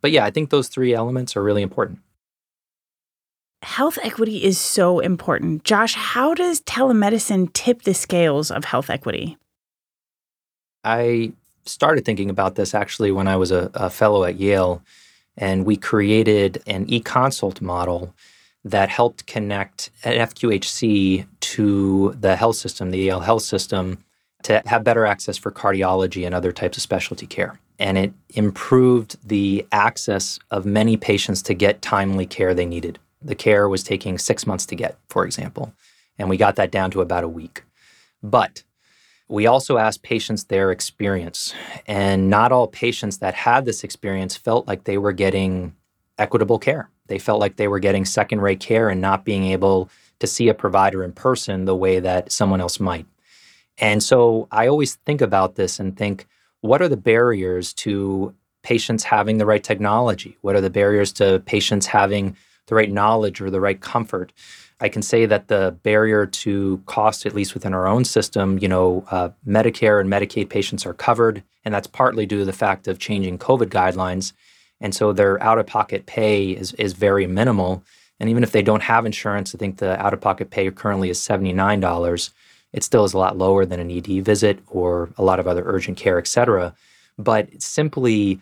But 0.01 0.11
yeah, 0.11 0.25
I 0.25 0.31
think 0.31 0.49
those 0.49 0.67
three 0.67 0.93
elements 0.93 1.35
are 1.35 1.43
really 1.43 1.61
important. 1.61 1.99
Health 3.61 3.99
equity 4.01 4.43
is 4.43 4.57
so 4.57 4.99
important. 4.99 5.65
Josh, 5.65 5.93
how 5.93 6.33
does 6.33 6.61
telemedicine 6.61 7.51
tip 7.53 7.81
the 7.81 7.93
scales 7.93 8.51
of 8.51 8.65
health 8.65 8.89
equity? 8.89 9.37
I 10.83 11.33
started 11.65 12.05
thinking 12.05 12.29
about 12.29 12.55
this 12.55 12.73
actually 12.73 13.11
when 13.11 13.27
I 13.27 13.35
was 13.35 13.51
a, 13.51 13.69
a 13.73 13.89
fellow 13.89 14.23
at 14.23 14.39
Yale, 14.39 14.81
and 15.35 15.65
we 15.65 15.75
created 15.75 16.63
an 16.67 16.85
e 16.87 17.01
consult 17.01 17.59
model 17.59 18.13
that 18.63 18.89
helped 18.89 19.25
connect 19.25 19.89
FQHC 20.03 21.25
to 21.39 22.15
the 22.19 22.35
health 22.35 22.57
system, 22.57 22.91
the 22.91 22.99
Yale 22.99 23.21
health 23.21 23.43
system, 23.43 24.03
to 24.43 24.61
have 24.65 24.83
better 24.83 25.05
access 25.05 25.37
for 25.37 25.51
cardiology 25.51 26.25
and 26.25 26.35
other 26.35 26.51
types 26.51 26.77
of 26.77 26.83
specialty 26.83 27.27
care. 27.27 27.59
And 27.77 27.97
it 27.97 28.13
improved 28.29 29.17
the 29.27 29.65
access 29.71 30.39
of 30.51 30.65
many 30.65 30.97
patients 30.97 31.41
to 31.43 31.53
get 31.53 31.81
timely 31.81 32.25
care 32.25 32.53
they 32.53 32.65
needed. 32.65 32.99
The 33.21 33.35
care 33.35 33.67
was 33.69 33.83
taking 33.83 34.17
six 34.17 34.45
months 34.45 34.65
to 34.67 34.75
get, 34.75 34.97
for 35.09 35.25
example, 35.25 35.73
and 36.17 36.29
we 36.29 36.37
got 36.37 36.55
that 36.57 36.71
down 36.71 36.91
to 36.91 37.01
about 37.01 37.23
a 37.23 37.29
week. 37.29 37.63
But 38.21 38.63
we 39.29 39.45
also 39.45 39.77
asked 39.77 40.03
patients 40.03 40.45
their 40.45 40.71
experience, 40.71 41.53
and 41.85 42.29
not 42.29 42.51
all 42.51 42.67
patients 42.67 43.19
that 43.19 43.35
had 43.35 43.63
this 43.63 43.83
experience 43.83 44.35
felt 44.35 44.67
like 44.67 44.83
they 44.83 44.97
were 44.97 45.11
getting 45.11 45.75
equitable 46.19 46.59
care. 46.59 46.89
They 47.07 47.17
felt 47.17 47.39
like 47.39 47.55
they 47.55 47.67
were 47.67 47.79
getting 47.79 48.05
second 48.05 48.41
rate 48.41 48.59
care 48.59 48.89
and 48.89 49.01
not 49.01 49.25
being 49.25 49.45
able 49.45 49.89
to 50.19 50.27
see 50.27 50.49
a 50.49 50.53
provider 50.53 51.03
in 51.03 51.13
person 51.13 51.65
the 51.65 51.75
way 51.75 51.99
that 51.99 52.31
someone 52.31 52.61
else 52.61 52.79
might. 52.79 53.07
And 53.77 54.03
so 54.03 54.47
I 54.51 54.67
always 54.67 54.95
think 54.95 55.21
about 55.21 55.55
this 55.55 55.79
and 55.79 55.97
think, 55.97 56.27
what 56.61 56.81
are 56.81 56.89
the 56.89 56.97
barriers 56.97 57.73
to 57.75 58.35
patients 58.61 59.05
having 59.05 59.37
the 59.37 59.45
right 59.45 59.63
technology? 59.63 60.37
What 60.41 60.55
are 60.55 60.61
the 60.61 60.69
barriers 60.69 61.13
to 61.13 61.39
patients 61.45 61.85
having 61.87 62.35
the 62.67 62.75
right 62.75 62.91
knowledge 62.91 63.39
or 63.39 63.49
the 63.49 63.61
right 63.61 63.79
comfort? 63.79 64.33
I 64.81 64.89
can 64.89 65.01
say 65.01 65.25
that 65.25 65.47
the 65.47 65.77
barrier 65.83 66.25
to 66.25 66.81
cost, 66.85 67.25
at 67.25 67.33
least 67.33 67.53
within 67.53 67.73
our 67.73 67.87
own 67.87 68.05
system, 68.05 68.59
you 68.59 68.67
know, 68.67 69.05
uh, 69.11 69.29
Medicare 69.47 69.99
and 69.99 70.09
Medicaid 70.09 70.49
patients 70.49 70.85
are 70.85 70.93
covered, 70.93 71.43
and 71.65 71.73
that's 71.73 71.87
partly 71.87 72.25
due 72.25 72.39
to 72.39 72.45
the 72.45 72.53
fact 72.53 72.87
of 72.87 72.99
changing 72.99 73.37
COVID 73.37 73.67
guidelines. 73.67 74.33
And 74.81 74.95
so 74.95 75.11
their 75.11 75.41
out 75.43 75.59
of 75.59 75.67
pocket 75.67 76.05
pay 76.05 76.51
is, 76.51 76.73
is 76.73 76.93
very 76.93 77.27
minimal. 77.27 77.83
And 78.19 78.29
even 78.29 78.43
if 78.43 78.51
they 78.51 78.61
don't 78.61 78.83
have 78.83 79.05
insurance, 79.05 79.53
I 79.53 79.57
think 79.57 79.77
the 79.77 79.99
out 80.01 80.13
of 80.13 80.21
pocket 80.21 80.49
pay 80.49 80.69
currently 80.71 81.09
is 81.09 81.19
$79. 81.19 82.29
It 82.73 82.83
still 82.83 83.03
is 83.03 83.13
a 83.13 83.17
lot 83.17 83.37
lower 83.37 83.65
than 83.65 83.79
an 83.79 83.91
ED 83.91 84.23
visit 84.23 84.59
or 84.67 85.09
a 85.17 85.23
lot 85.23 85.39
of 85.39 85.47
other 85.47 85.63
urgent 85.65 85.97
care, 85.97 86.17
et 86.17 86.27
cetera. 86.27 86.73
But 87.17 87.61
simply 87.61 88.39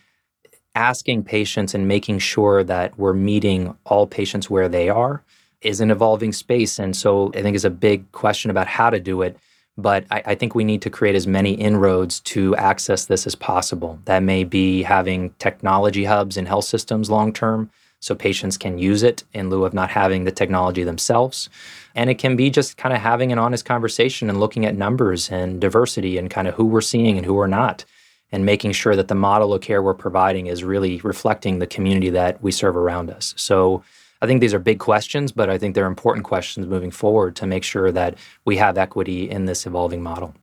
asking 0.76 1.24
patients 1.24 1.74
and 1.74 1.88
making 1.88 2.20
sure 2.20 2.64
that 2.64 2.98
we're 3.00 3.14
meeting 3.14 3.76
all 3.86 4.06
patients 4.06 4.50
where 4.50 4.70
they 4.70 4.90
are 4.90 5.24
is 5.62 5.82
an 5.82 5.90
evolving 5.90 6.32
space. 6.32 6.78
And 6.78 6.96
so 6.96 7.32
I 7.34 7.42
think 7.42 7.56
is 7.56 7.66
a 7.66 7.72
big 7.72 8.12
question 8.12 8.52
about 8.52 8.68
how 8.68 8.92
to 8.92 9.00
do 9.00 9.24
it. 9.24 9.38
But 9.78 10.06
I, 10.10 10.24
I, 10.26 10.36
think 10.36 10.56
we 10.56 10.64
need 10.64 10.82
to 10.82 10.90
create 10.90 11.16
as 11.16 11.28
many 11.28 11.54
inroads 11.54 12.20
to 12.22 12.56
access 12.56 13.06
this 13.06 13.28
as 13.28 13.36
possible. 13.36 14.00
That 14.06 14.24
may 14.24 14.44
be 14.44 14.82
having 14.82 15.30
technology 15.38 16.06
hubs 16.06 16.36
in 16.36 16.48
health 16.48 16.66
systems 16.66 17.12
long 17.12 17.32
term 17.32 17.70
so 18.00 18.16
patients 18.16 18.58
can 18.58 18.78
use 18.78 19.04
it 19.04 19.24
in 19.34 19.50
lieu 19.50 19.66
of 19.66 19.74
not 19.74 19.90
having 19.90 20.24
the 20.24 20.32
technology 20.32 20.84
themselves. 20.84 21.50
And 21.96 22.10
it 22.10 22.20
can 22.20 22.36
be 22.36 22.50
just 22.50 22.78
kind 22.78 22.94
of 22.94 23.02
having 23.02 23.32
an 23.32 23.40
honest 23.40 23.66
conversation 23.66 24.30
and 24.30 24.40
looking 24.40 24.66
at 24.66 24.76
numbers 24.76 25.32
and 25.32 25.60
diversity 25.60 26.18
and 26.18 26.30
kind 26.30 26.48
of 26.48 26.56
who 26.56 26.66
we're 26.66 26.82
seeing 26.82 27.18
and 27.18 27.26
who 27.26 27.34
we're 27.34 27.48
not, 27.48 27.86
and 28.32 28.46
making 28.46 28.74
sure 28.74 28.96
that 28.96 29.08
the 29.08 29.16
model 29.16 29.54
of 29.54 29.62
care 29.62 29.82
we're 29.82 29.94
providing 29.94 30.48
is 30.48 30.64
really 30.64 31.00
reflecting 31.02 31.60
the 31.60 31.68
community 31.68 32.10
that 32.12 32.42
we 32.44 32.52
serve 32.52 32.78
around 32.78 33.10
us. 33.10 33.34
So 33.36 33.84
I 34.22 34.28
think 34.28 34.42
these 34.42 34.54
are 34.54 34.60
big 34.60 34.80
questions, 34.80 35.32
but 35.32 35.50
I 35.50 35.58
think 35.58 35.76
they're 35.76 35.86
important 35.86 36.26
questions 36.26 36.68
moving 36.68 36.92
forward 36.92 37.36
to 37.38 37.48
make 37.48 37.64
sure 37.64 37.92
that 37.92 38.16
we 38.46 38.58
have 38.58 38.78
equity 38.78 39.30
in 39.30 39.46
this 39.46 39.66
evolving 39.66 40.02
model. 40.02 40.34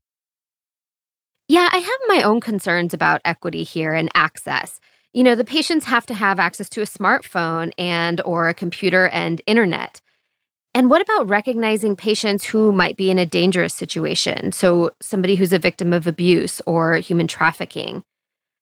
Yeah, 1.48 1.68
I 1.72 1.78
have 1.78 2.00
my 2.08 2.22
own 2.22 2.40
concerns 2.40 2.94
about 2.94 3.20
equity 3.24 3.64
here 3.64 3.92
and 3.92 4.08
access. 4.14 4.80
You 5.12 5.22
know 5.22 5.34
the 5.34 5.44
patients 5.44 5.84
have 5.86 6.06
to 6.06 6.14
have 6.14 6.40
access 6.40 6.68
to 6.70 6.80
a 6.80 6.86
smartphone 6.86 7.72
and 7.78 8.20
or 8.24 8.48
a 8.48 8.54
computer 8.54 9.08
and 9.08 9.42
internet. 9.46 10.00
And 10.76 10.90
what 10.90 11.02
about 11.02 11.28
recognizing 11.28 11.94
patients 11.94 12.44
who 12.44 12.72
might 12.72 12.96
be 12.96 13.10
in 13.10 13.18
a 13.18 13.26
dangerous 13.26 13.74
situation? 13.74 14.50
So 14.50 14.90
somebody 15.00 15.36
who's 15.36 15.52
a 15.52 15.58
victim 15.58 15.92
of 15.92 16.08
abuse 16.08 16.60
or 16.66 16.96
human 16.96 17.28
trafficking. 17.28 18.02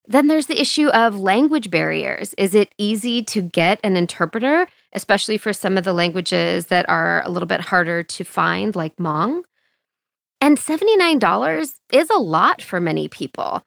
Then 0.06 0.26
there's 0.26 0.46
the 0.46 0.60
issue 0.60 0.88
of 0.88 1.18
language 1.18 1.70
barriers. 1.70 2.34
Is 2.36 2.54
it 2.54 2.74
easy 2.76 3.22
to 3.22 3.40
get 3.40 3.80
an 3.82 3.96
interpreter 3.96 4.66
especially 4.92 5.38
for 5.38 5.52
some 5.52 5.78
of 5.78 5.84
the 5.84 5.92
languages 5.92 6.66
that 6.66 6.88
are 6.88 7.22
a 7.24 7.30
little 7.30 7.46
bit 7.46 7.60
harder 7.60 8.02
to 8.02 8.24
find 8.24 8.74
like 8.76 8.96
Hmong 8.96 9.42
and 10.40 10.58
$79 10.58 11.74
is 11.92 12.10
a 12.10 12.18
lot 12.18 12.62
for 12.62 12.80
many 12.80 13.08
people 13.08 13.62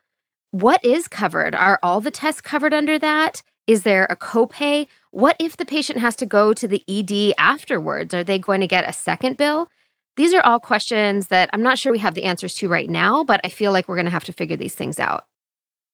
what 0.56 0.86
is 0.86 1.10
covered? 1.10 1.54
Are 1.54 1.80
all 1.84 2.00
the 2.00 2.12
tests 2.12 2.40
covered 2.40 2.74
under 2.74 2.98
that? 3.00 3.44
Is 3.68 3.84
there 3.84 4.08
a 4.10 4.16
copay? 4.16 4.88
What 5.12 5.36
if 5.38 5.58
the 5.58 5.66
patient 5.66 6.00
has 6.00 6.16
to 6.16 6.26
go 6.26 6.54
to 6.54 6.66
the 6.66 6.82
ED 6.88 7.34
afterwards? 7.38 8.14
Are 8.14 8.24
they 8.24 8.40
going 8.40 8.62
to 8.62 8.68
get 8.68 8.88
a 8.88 8.94
second 8.94 9.36
bill? 9.36 9.68
These 10.16 10.34
are 10.34 10.42
all 10.46 10.62
questions 10.62 11.28
that 11.28 11.50
I'm 11.52 11.62
not 11.62 11.78
sure 11.78 11.92
we 11.92 12.00
have 12.00 12.14
the 12.14 12.24
answers 12.24 12.54
to 12.56 12.70
right 12.70 12.90
now, 12.90 13.26
but 13.26 13.42
I 13.44 13.50
feel 13.50 13.74
like 13.74 13.90
we're 13.90 13.98
going 13.98 14.06
to 14.06 14.12
have 14.12 14.24
to 14.24 14.32
figure 14.32 14.56
these 14.56 14.76
things 14.76 14.98
out. 14.98 15.26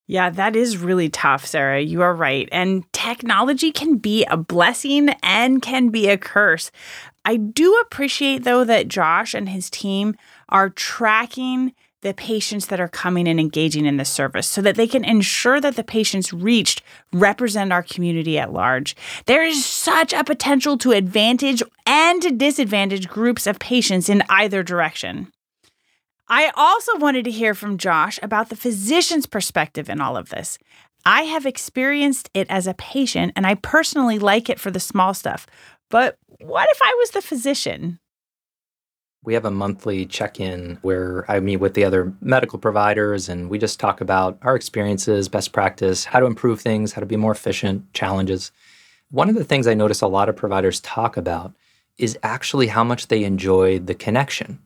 Yeah, 0.08 0.30
that 0.32 0.56
is 0.56 0.78
really 0.78 1.10
tough, 1.10 1.46
Sarah. 1.46 1.82
You 1.82 2.02
are 2.02 2.14
right. 2.14 2.50
And 2.52 2.92
technology 2.92 3.72
can 3.72 3.98
be 3.98 4.26
a 4.26 4.36
blessing 4.36 5.10
and 5.24 5.62
can 5.62 5.90
be 5.90 6.10
a 6.10 6.18
curse. 6.18 6.72
I 7.24 7.38
do 7.38 7.78
appreciate, 7.78 8.44
though, 8.44 8.64
that 8.66 8.88
Josh 8.88 9.34
and 9.34 9.48
his 9.48 9.70
team 9.70 10.16
are 10.50 10.70
tracking 10.70 11.74
the 12.02 12.14
patients 12.14 12.66
that 12.66 12.80
are 12.80 12.88
coming 12.88 13.28
and 13.28 13.40
engaging 13.40 13.86
in 13.86 13.98
the 13.98 14.06
service 14.06 14.48
so 14.48 14.62
that 14.62 14.76
they 14.76 14.88
can 14.88 15.06
ensure 15.06 15.62
that 15.62 15.76
the 15.76 15.84
patients 15.84 16.34
reached 16.34 16.82
represent 17.14 17.72
our 17.72 17.84
community 17.84 18.40
at 18.40 18.52
large. 18.52 18.96
There 19.28 19.44
is 19.44 19.64
such 19.64 20.12
a 20.12 20.24
potential 20.24 20.78
to 20.80 20.92
advantage 20.92 21.62
and 21.86 22.22
to 22.24 22.32
disadvantage 22.32 23.08
groups 23.08 23.46
of 23.46 23.60
patients 23.60 24.10
in 24.10 24.24
either 24.30 24.64
direction. 24.64 25.32
I 26.32 26.50
also 26.56 26.98
wanted 26.98 27.26
to 27.26 27.32
hear 27.32 27.54
from 27.54 27.78
Josh 27.78 28.17
about 28.24 28.48
the 28.48 28.56
physician's 28.56 29.26
perspective 29.26 29.89
in 29.89 30.00
all 30.00 30.15
of 30.15 30.30
this. 30.30 30.58
I 31.06 31.24
have 31.24 31.46
experienced 31.46 32.30
it 32.34 32.48
as 32.50 32.67
a 32.67 32.74
patient 32.76 33.34
and 33.36 33.46
I 33.46 33.56
personally 33.56 34.17
like 34.17 34.50
it 34.50 34.58
for 34.58 34.72
the 34.72 34.80
small 34.80 35.13
stuff. 35.13 35.46
But 35.89 36.17
what 36.39 36.70
if 36.72 36.80
I 36.82 36.96
was 37.00 37.10
the 37.10 37.22
physician? 37.22 38.00
We 39.26 39.34
have 39.34 39.44
a 39.44 39.52
monthly 39.52 40.06
check 40.06 40.39
in 40.39 40.80
where 40.84 41.30
I 41.30 41.41
meet 41.41 41.58
with 41.58 41.74
the 41.74 41.84
other 41.84 42.13
medical 42.22 42.60
providers 42.60 43.28
and 43.28 43.50
we 43.50 43.58
just 43.58 43.78
talk 43.78 44.00
about 44.00 44.39
our 44.41 44.56
experiences, 44.56 45.28
best 45.28 45.52
practice, 45.52 46.06
how 46.06 46.22
to 46.22 46.28
improve 46.28 46.62
things, 46.62 46.94
how 46.94 47.02
to 47.02 47.06
be 47.06 47.17
more 47.17 47.34
efficient, 47.34 47.94
challenges. 47.94 48.54
One 49.10 49.28
of 49.28 49.36
the 49.36 49.44
things 49.44 49.67
I 49.67 49.74
notice 49.74 50.00
a 50.00 50.08
lot 50.08 50.30
of 50.30 50.38
providers 50.38 50.80
talk 50.80 51.17
about 51.17 51.54
is 51.98 52.17
actually 52.24 52.67
how 52.67 52.86
much 52.86 53.10
they 53.10 53.26
enjoy 53.26 53.80
the 53.80 53.96
connection. 53.96 54.60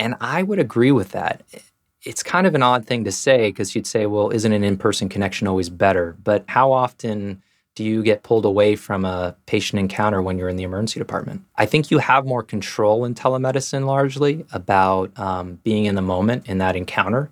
And 0.00 0.14
I 0.20 0.42
would 0.42 0.58
agree 0.58 0.92
with 0.92 1.10
that. 1.10 1.42
It's 2.04 2.22
kind 2.22 2.46
of 2.46 2.54
an 2.54 2.62
odd 2.62 2.86
thing 2.86 3.04
to 3.04 3.12
say 3.12 3.50
because 3.50 3.74
you'd 3.74 3.86
say, 3.86 4.06
well, 4.06 4.30
isn't 4.30 4.52
an 4.52 4.64
in 4.64 4.78
person 4.78 5.10
connection 5.10 5.46
always 5.46 5.68
better? 5.68 6.16
But 6.24 6.44
how 6.48 6.72
often 6.72 7.42
do 7.74 7.84
you 7.84 8.02
get 8.02 8.22
pulled 8.22 8.46
away 8.46 8.76
from 8.76 9.04
a 9.04 9.36
patient 9.44 9.78
encounter 9.78 10.22
when 10.22 10.38
you're 10.38 10.48
in 10.48 10.56
the 10.56 10.62
emergency 10.62 10.98
department? 10.98 11.42
I 11.56 11.66
think 11.66 11.90
you 11.90 11.98
have 11.98 12.24
more 12.24 12.42
control 12.42 13.04
in 13.04 13.14
telemedicine 13.14 13.84
largely 13.84 14.46
about 14.52 15.16
um, 15.18 15.60
being 15.64 15.84
in 15.84 15.96
the 15.96 16.02
moment 16.02 16.48
in 16.48 16.56
that 16.58 16.76
encounter. 16.76 17.30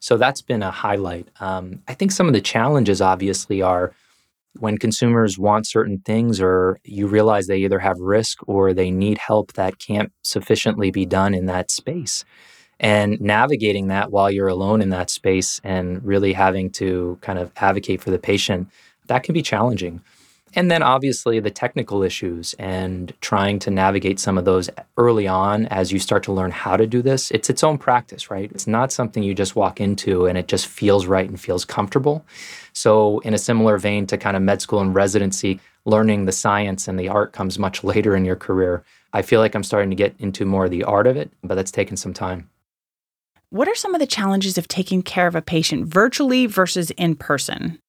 So 0.00 0.16
that's 0.16 0.42
been 0.42 0.64
a 0.64 0.70
highlight. 0.72 1.28
Um, 1.38 1.80
I 1.86 1.94
think 1.94 2.10
some 2.10 2.26
of 2.26 2.32
the 2.32 2.40
challenges 2.40 3.00
obviously 3.00 3.62
are 3.62 3.92
when 4.58 4.78
consumers 4.78 5.38
want 5.38 5.66
certain 5.66 5.98
things 6.00 6.40
or 6.40 6.80
you 6.84 7.06
realize 7.06 7.46
they 7.46 7.58
either 7.58 7.78
have 7.78 7.98
risk 7.98 8.38
or 8.46 8.74
they 8.74 8.90
need 8.90 9.18
help 9.18 9.52
that 9.52 9.78
can't 9.78 10.12
sufficiently 10.22 10.90
be 10.90 11.06
done 11.06 11.34
in 11.34 11.46
that 11.46 11.70
space. 11.70 12.24
And 12.80 13.20
navigating 13.20 13.88
that 13.88 14.10
while 14.10 14.30
you're 14.30 14.48
alone 14.48 14.80
in 14.80 14.88
that 14.90 15.10
space 15.10 15.60
and 15.62 16.02
really 16.04 16.32
having 16.32 16.70
to 16.72 17.18
kind 17.20 17.38
of 17.38 17.52
advocate 17.56 18.00
for 18.00 18.10
the 18.10 18.18
patient 18.18 18.68
that 19.10 19.24
can 19.24 19.32
be 19.32 19.42
challenging. 19.42 20.00
And 20.54 20.70
then 20.70 20.82
obviously 20.82 21.38
the 21.38 21.50
technical 21.50 22.02
issues 22.02 22.54
and 22.54 23.12
trying 23.20 23.60
to 23.60 23.70
navigate 23.70 24.18
some 24.18 24.36
of 24.36 24.44
those 24.44 24.68
early 24.96 25.28
on 25.28 25.66
as 25.66 25.92
you 25.92 25.98
start 25.98 26.24
to 26.24 26.32
learn 26.32 26.50
how 26.50 26.76
to 26.76 26.86
do 26.86 27.02
this. 27.02 27.30
It's 27.30 27.48
its 27.48 27.62
own 27.62 27.78
practice, 27.78 28.30
right? 28.30 28.50
It's 28.52 28.66
not 28.66 28.90
something 28.90 29.22
you 29.22 29.34
just 29.34 29.54
walk 29.54 29.80
into 29.80 30.26
and 30.26 30.36
it 30.36 30.48
just 30.48 30.66
feels 30.66 31.06
right 31.06 31.28
and 31.28 31.40
feels 31.40 31.64
comfortable. 31.64 32.24
So, 32.72 33.20
in 33.20 33.34
a 33.34 33.38
similar 33.38 33.78
vein 33.78 34.06
to 34.08 34.18
kind 34.18 34.36
of 34.36 34.42
med 34.42 34.60
school 34.60 34.80
and 34.80 34.94
residency, 34.94 35.60
learning 35.84 36.24
the 36.24 36.32
science 36.32 36.88
and 36.88 36.98
the 36.98 37.08
art 37.08 37.32
comes 37.32 37.58
much 37.58 37.84
later 37.84 38.16
in 38.16 38.24
your 38.24 38.36
career. 38.36 38.84
I 39.12 39.22
feel 39.22 39.40
like 39.40 39.54
I'm 39.54 39.64
starting 39.64 39.90
to 39.90 39.96
get 39.96 40.14
into 40.18 40.44
more 40.44 40.66
of 40.66 40.70
the 40.70 40.84
art 40.84 41.06
of 41.06 41.16
it, 41.16 41.30
but 41.42 41.54
that's 41.54 41.72
taken 41.72 41.96
some 41.96 42.14
time. 42.14 42.48
What 43.50 43.66
are 43.66 43.74
some 43.74 43.94
of 43.94 44.00
the 44.00 44.06
challenges 44.06 44.56
of 44.58 44.68
taking 44.68 45.02
care 45.02 45.26
of 45.26 45.34
a 45.34 45.42
patient 45.42 45.86
virtually 45.86 46.46
versus 46.46 46.92
in 46.92 47.16
person? 47.16 47.80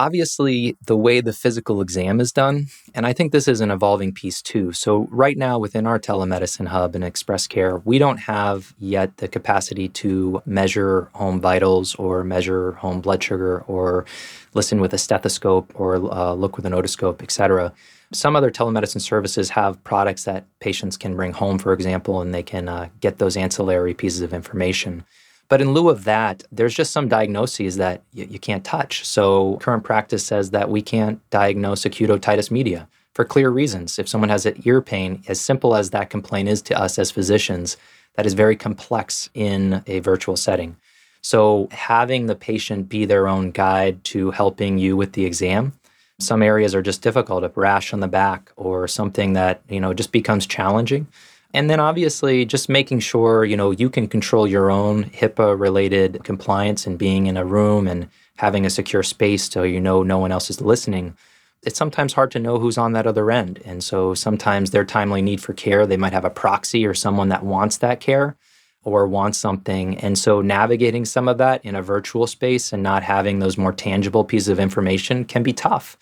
Obviously 0.00 0.78
the 0.86 0.96
way 0.96 1.20
the 1.20 1.32
physical 1.32 1.82
exam 1.82 2.20
is 2.20 2.32
done 2.32 2.66
and 2.94 3.04
i 3.06 3.12
think 3.12 3.32
this 3.32 3.46
is 3.46 3.60
an 3.60 3.70
evolving 3.70 4.12
piece 4.12 4.40
too. 4.40 4.72
So 4.72 5.06
right 5.10 5.36
now 5.36 5.58
within 5.58 5.86
our 5.86 5.98
telemedicine 5.98 6.68
hub 6.68 6.94
and 6.94 7.04
express 7.04 7.46
care 7.46 7.76
we 7.90 7.98
don't 7.98 8.16
have 8.16 8.74
yet 8.78 9.18
the 9.18 9.28
capacity 9.28 9.88
to 10.02 10.42
measure 10.46 11.10
home 11.14 11.38
vitals 11.40 11.94
or 11.96 12.24
measure 12.24 12.72
home 12.84 13.00
blood 13.02 13.22
sugar 13.22 13.60
or 13.74 14.06
listen 14.54 14.80
with 14.80 14.94
a 14.94 14.98
stethoscope 14.98 15.70
or 15.74 15.96
uh, 15.96 16.32
look 16.32 16.56
with 16.56 16.64
an 16.64 16.72
otoscope 16.72 17.22
etc 17.22 17.72
some 18.12 18.34
other 18.34 18.50
telemedicine 18.50 19.02
services 19.02 19.50
have 19.50 19.82
products 19.84 20.24
that 20.24 20.44
patients 20.60 20.96
can 20.96 21.14
bring 21.14 21.32
home 21.32 21.58
for 21.58 21.72
example 21.74 22.22
and 22.22 22.32
they 22.32 22.42
can 22.42 22.68
uh, 22.68 22.88
get 23.00 23.18
those 23.18 23.36
ancillary 23.36 23.92
pieces 23.92 24.22
of 24.22 24.32
information 24.32 25.04
but 25.50 25.60
in 25.60 25.74
lieu 25.74 25.90
of 25.90 26.04
that, 26.04 26.44
there's 26.50 26.74
just 26.74 26.92
some 26.92 27.08
diagnoses 27.08 27.76
that 27.76 28.02
y- 28.16 28.28
you 28.30 28.38
can't 28.38 28.64
touch. 28.64 29.04
So 29.06 29.58
current 29.58 29.84
practice 29.84 30.24
says 30.24 30.52
that 30.52 30.70
we 30.70 30.80
can't 30.80 31.20
diagnose 31.28 31.84
acute 31.84 32.08
otitis 32.10 32.50
media 32.50 32.88
for 33.14 33.26
clear 33.26 33.50
reasons. 33.50 33.98
If 33.98 34.08
someone 34.08 34.30
has 34.30 34.46
an 34.46 34.62
ear 34.64 34.80
pain, 34.80 35.22
as 35.28 35.38
simple 35.38 35.76
as 35.76 35.90
that 35.90 36.08
complaint 36.08 36.48
is 36.48 36.62
to 36.62 36.80
us 36.80 36.98
as 36.98 37.10
physicians, 37.10 37.76
that 38.14 38.24
is 38.24 38.34
very 38.34 38.56
complex 38.56 39.28
in 39.34 39.82
a 39.86 39.98
virtual 39.98 40.36
setting. 40.36 40.76
So 41.22 41.68
having 41.72 42.26
the 42.26 42.36
patient 42.36 42.88
be 42.88 43.04
their 43.04 43.28
own 43.28 43.50
guide 43.50 44.02
to 44.04 44.30
helping 44.30 44.78
you 44.78 44.96
with 44.96 45.12
the 45.12 45.26
exam 45.26 45.74
some 46.22 46.42
areas 46.42 46.74
are 46.74 46.82
just 46.82 47.02
difficult, 47.02 47.44
a 47.44 47.52
rash 47.54 47.92
on 47.92 48.00
the 48.00 48.08
back 48.08 48.52
or 48.56 48.86
something 48.86 49.32
that, 49.34 49.62
you 49.68 49.80
know, 49.80 49.94
just 49.94 50.12
becomes 50.12 50.46
challenging. 50.46 51.08
And 51.52 51.68
then 51.68 51.80
obviously 51.80 52.44
just 52.44 52.68
making 52.68 53.00
sure, 53.00 53.44
you 53.44 53.56
know, 53.56 53.72
you 53.72 53.90
can 53.90 54.06
control 54.06 54.46
your 54.46 54.70
own 54.70 55.04
HIPAA 55.10 55.58
related 55.58 56.22
compliance 56.22 56.86
and 56.86 56.96
being 56.98 57.26
in 57.26 57.36
a 57.36 57.44
room 57.44 57.88
and 57.88 58.08
having 58.36 58.64
a 58.64 58.70
secure 58.70 59.02
space 59.02 59.50
so 59.50 59.64
you 59.64 59.80
know 59.80 60.02
no 60.02 60.18
one 60.18 60.32
else 60.32 60.48
is 60.48 60.60
listening. 60.60 61.16
It's 61.62 61.76
sometimes 61.78 62.12
hard 62.14 62.30
to 62.30 62.38
know 62.38 62.58
who's 62.58 62.78
on 62.78 62.92
that 62.92 63.06
other 63.06 63.30
end. 63.30 63.60
And 63.64 63.82
so 63.84 64.14
sometimes 64.14 64.70
their 64.70 64.84
timely 64.84 65.22
need 65.22 65.42
for 65.42 65.52
care, 65.52 65.86
they 65.86 65.96
might 65.96 66.12
have 66.12 66.24
a 66.24 66.30
proxy 66.30 66.86
or 66.86 66.94
someone 66.94 67.28
that 67.30 67.44
wants 67.44 67.78
that 67.78 68.00
care. 68.00 68.36
or 68.82 69.06
wants 69.06 69.36
something. 69.36 69.98
And 69.98 70.18
so 70.18 70.40
navigating 70.40 71.04
some 71.04 71.28
of 71.28 71.36
that 71.36 71.62
in 71.64 71.76
a 71.76 71.82
virtual 71.82 72.26
space 72.26 72.72
and 72.72 72.82
not 72.82 73.02
having 73.02 73.38
those 73.38 73.58
more 73.58 73.72
tangible 73.74 74.24
pieces 74.24 74.48
of 74.48 74.58
information 74.58 75.26
can 75.26 75.42
be 75.42 75.52
tough. 75.52 75.98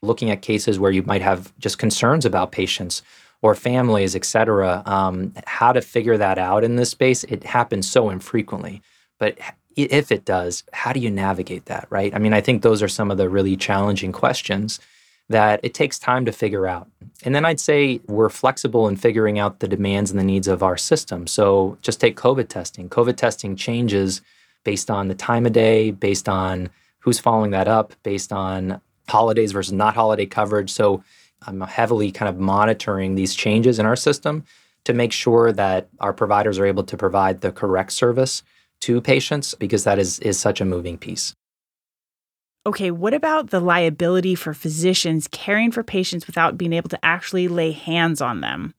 Looking 0.00 0.30
at 0.30 0.40
cases 0.40 0.78
where 0.78 0.92
you 0.92 1.02
might 1.02 1.22
have 1.22 1.52
just 1.58 1.78
concerns 1.78 2.24
about 2.24 2.52
patients 2.52 3.02
or 3.42 3.54
families, 3.54 4.14
et 4.14 4.24
cetera, 4.24 4.82
um, 4.86 5.32
how 5.46 5.72
to 5.72 5.80
figure 5.80 6.18
that 6.18 6.38
out 6.38 6.62
in 6.64 6.76
this 6.76 6.90
space, 6.90 7.24
it 7.24 7.44
happens 7.44 7.90
so 7.90 8.10
infrequently. 8.10 8.82
But 9.18 9.38
if 9.76 10.12
it 10.12 10.24
does, 10.24 10.64
how 10.72 10.92
do 10.92 11.00
you 11.00 11.10
navigate 11.10 11.66
that, 11.66 11.86
right? 11.90 12.14
I 12.14 12.18
mean, 12.18 12.34
I 12.34 12.40
think 12.40 12.62
those 12.62 12.82
are 12.82 12.88
some 12.88 13.10
of 13.10 13.16
the 13.16 13.28
really 13.28 13.56
challenging 13.56 14.12
questions 14.12 14.80
that 15.30 15.60
it 15.62 15.74
takes 15.74 15.98
time 15.98 16.24
to 16.24 16.32
figure 16.32 16.66
out. 16.66 16.88
And 17.22 17.34
then 17.34 17.44
I'd 17.44 17.60
say 17.60 18.00
we're 18.08 18.30
flexible 18.30 18.88
in 18.88 18.96
figuring 18.96 19.38
out 19.38 19.60
the 19.60 19.68
demands 19.68 20.10
and 20.10 20.18
the 20.18 20.24
needs 20.24 20.48
of 20.48 20.62
our 20.62 20.76
system. 20.76 21.26
So 21.26 21.78
just 21.82 22.00
take 22.00 22.16
COVID 22.16 22.48
testing. 22.48 22.88
COVID 22.88 23.16
testing 23.16 23.54
changes 23.54 24.22
based 24.64 24.90
on 24.90 25.08
the 25.08 25.14
time 25.14 25.46
of 25.46 25.52
day, 25.52 25.92
based 25.92 26.28
on 26.28 26.68
who's 26.98 27.20
following 27.20 27.52
that 27.52 27.68
up, 27.68 27.94
based 28.02 28.32
on 28.32 28.80
holidays 29.08 29.52
versus 29.52 29.72
not 29.72 29.94
holiday 29.94 30.26
coverage. 30.26 30.70
So 30.70 31.02
I'm 31.46 31.60
heavily 31.62 32.12
kind 32.12 32.28
of 32.28 32.38
monitoring 32.38 33.14
these 33.14 33.34
changes 33.34 33.78
in 33.78 33.86
our 33.86 33.96
system 33.96 34.44
to 34.84 34.92
make 34.92 35.12
sure 35.12 35.52
that 35.52 35.88
our 36.00 36.12
providers 36.12 36.58
are 36.58 36.66
able 36.66 36.84
to 36.84 36.96
provide 36.96 37.40
the 37.40 37.52
correct 37.52 37.92
service 37.92 38.42
to 38.80 39.00
patients 39.00 39.54
because 39.54 39.84
that 39.84 39.98
is, 39.98 40.18
is 40.20 40.38
such 40.38 40.60
a 40.60 40.64
moving 40.64 40.96
piece. 40.98 41.34
Okay, 42.66 42.90
what 42.90 43.14
about 43.14 43.50
the 43.50 43.60
liability 43.60 44.34
for 44.34 44.52
physicians 44.52 45.28
caring 45.28 45.70
for 45.70 45.82
patients 45.82 46.26
without 46.26 46.58
being 46.58 46.74
able 46.74 46.90
to 46.90 47.04
actually 47.04 47.48
lay 47.48 47.72
hands 47.72 48.20
on 48.20 48.42
them? 48.42 48.74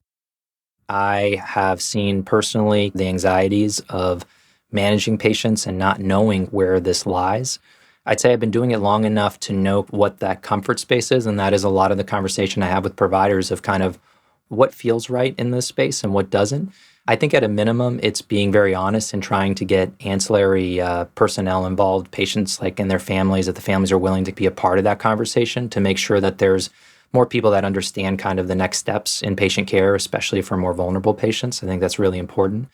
I 0.88 1.42
have 1.44 1.82
seen 1.82 2.24
personally 2.24 2.92
the 2.94 3.08
anxieties 3.08 3.80
of 3.90 4.26
managing 4.72 5.18
patients 5.18 5.66
and 5.66 5.78
not 5.78 6.00
knowing 6.00 6.48
where 6.48 6.80
this 6.80 7.06
lies. 7.06 7.60
I'd 8.06 8.20
say 8.20 8.34
I've 8.34 8.40
been 8.40 8.52
doing 8.52 8.72
it 8.72 8.80
long 8.80 9.06
enough 9.06 9.40
to 9.42 9.54
know 9.54 9.84
what 9.84 10.20
that 10.20 10.42
comfort 10.42 10.80
space 10.80 11.12
is. 11.12 11.26
And 11.26 11.40
that 11.40 11.54
is 11.54 11.64
a 11.64 11.70
lot 11.70 11.92
of 11.92 11.98
the 11.98 12.04
conversation 12.04 12.64
I 12.64 12.68
have 12.68 12.84
with 12.84 12.96
providers 12.96 13.52
of 13.52 13.62
kind 13.62 13.84
of 13.84 14.00
what 14.48 14.74
feels 14.74 15.10
right 15.10 15.36
in 15.38 15.52
this 15.52 15.68
space 15.68 16.04
and 16.04 16.14
what 16.14 16.30
doesn't. 16.30 16.72
I 17.08 17.16
think 17.16 17.34
at 17.34 17.44
a 17.44 17.48
minimum, 17.48 18.00
it's 18.04 18.22
being 18.22 18.52
very 18.52 18.76
honest 18.76 19.14
and 19.14 19.24
trying 19.24 19.56
to 19.56 19.66
get 19.66 19.92
ancillary 20.02 20.80
uh, 20.80 21.06
personnel 21.16 21.66
involved, 21.66 22.12
patients 22.12 22.62
like 22.62 22.80
and 22.80 22.92
their 22.92 23.00
families, 23.00 23.48
that 23.48 23.56
the 23.56 23.62
families 23.62 23.92
are 23.92 23.98
willing 23.98 24.24
to 24.26 24.32
be 24.32 24.46
a 24.46 24.52
part 24.52 24.78
of 24.78 24.84
that 24.84 25.00
conversation 25.00 25.70
to 25.70 25.80
make 25.80 25.98
sure 25.98 26.20
that 26.20 26.38
there's 26.38 26.70
more 27.14 27.26
people 27.26 27.52
that 27.52 27.66
understand 27.66 28.20
kind 28.20 28.40
of 28.40 28.48
the 28.48 28.56
next 28.56 28.78
steps 28.78 29.22
in 29.22 29.36
patient 29.36 29.68
care, 29.68 29.96
especially 29.96 30.42
for 30.42 30.58
more 30.58 30.74
vulnerable 30.74 31.14
patients. 31.14 31.64
I 31.64 31.68
think 31.68 31.82
that's 31.82 32.00
really 32.00 32.20
important. 32.20 32.70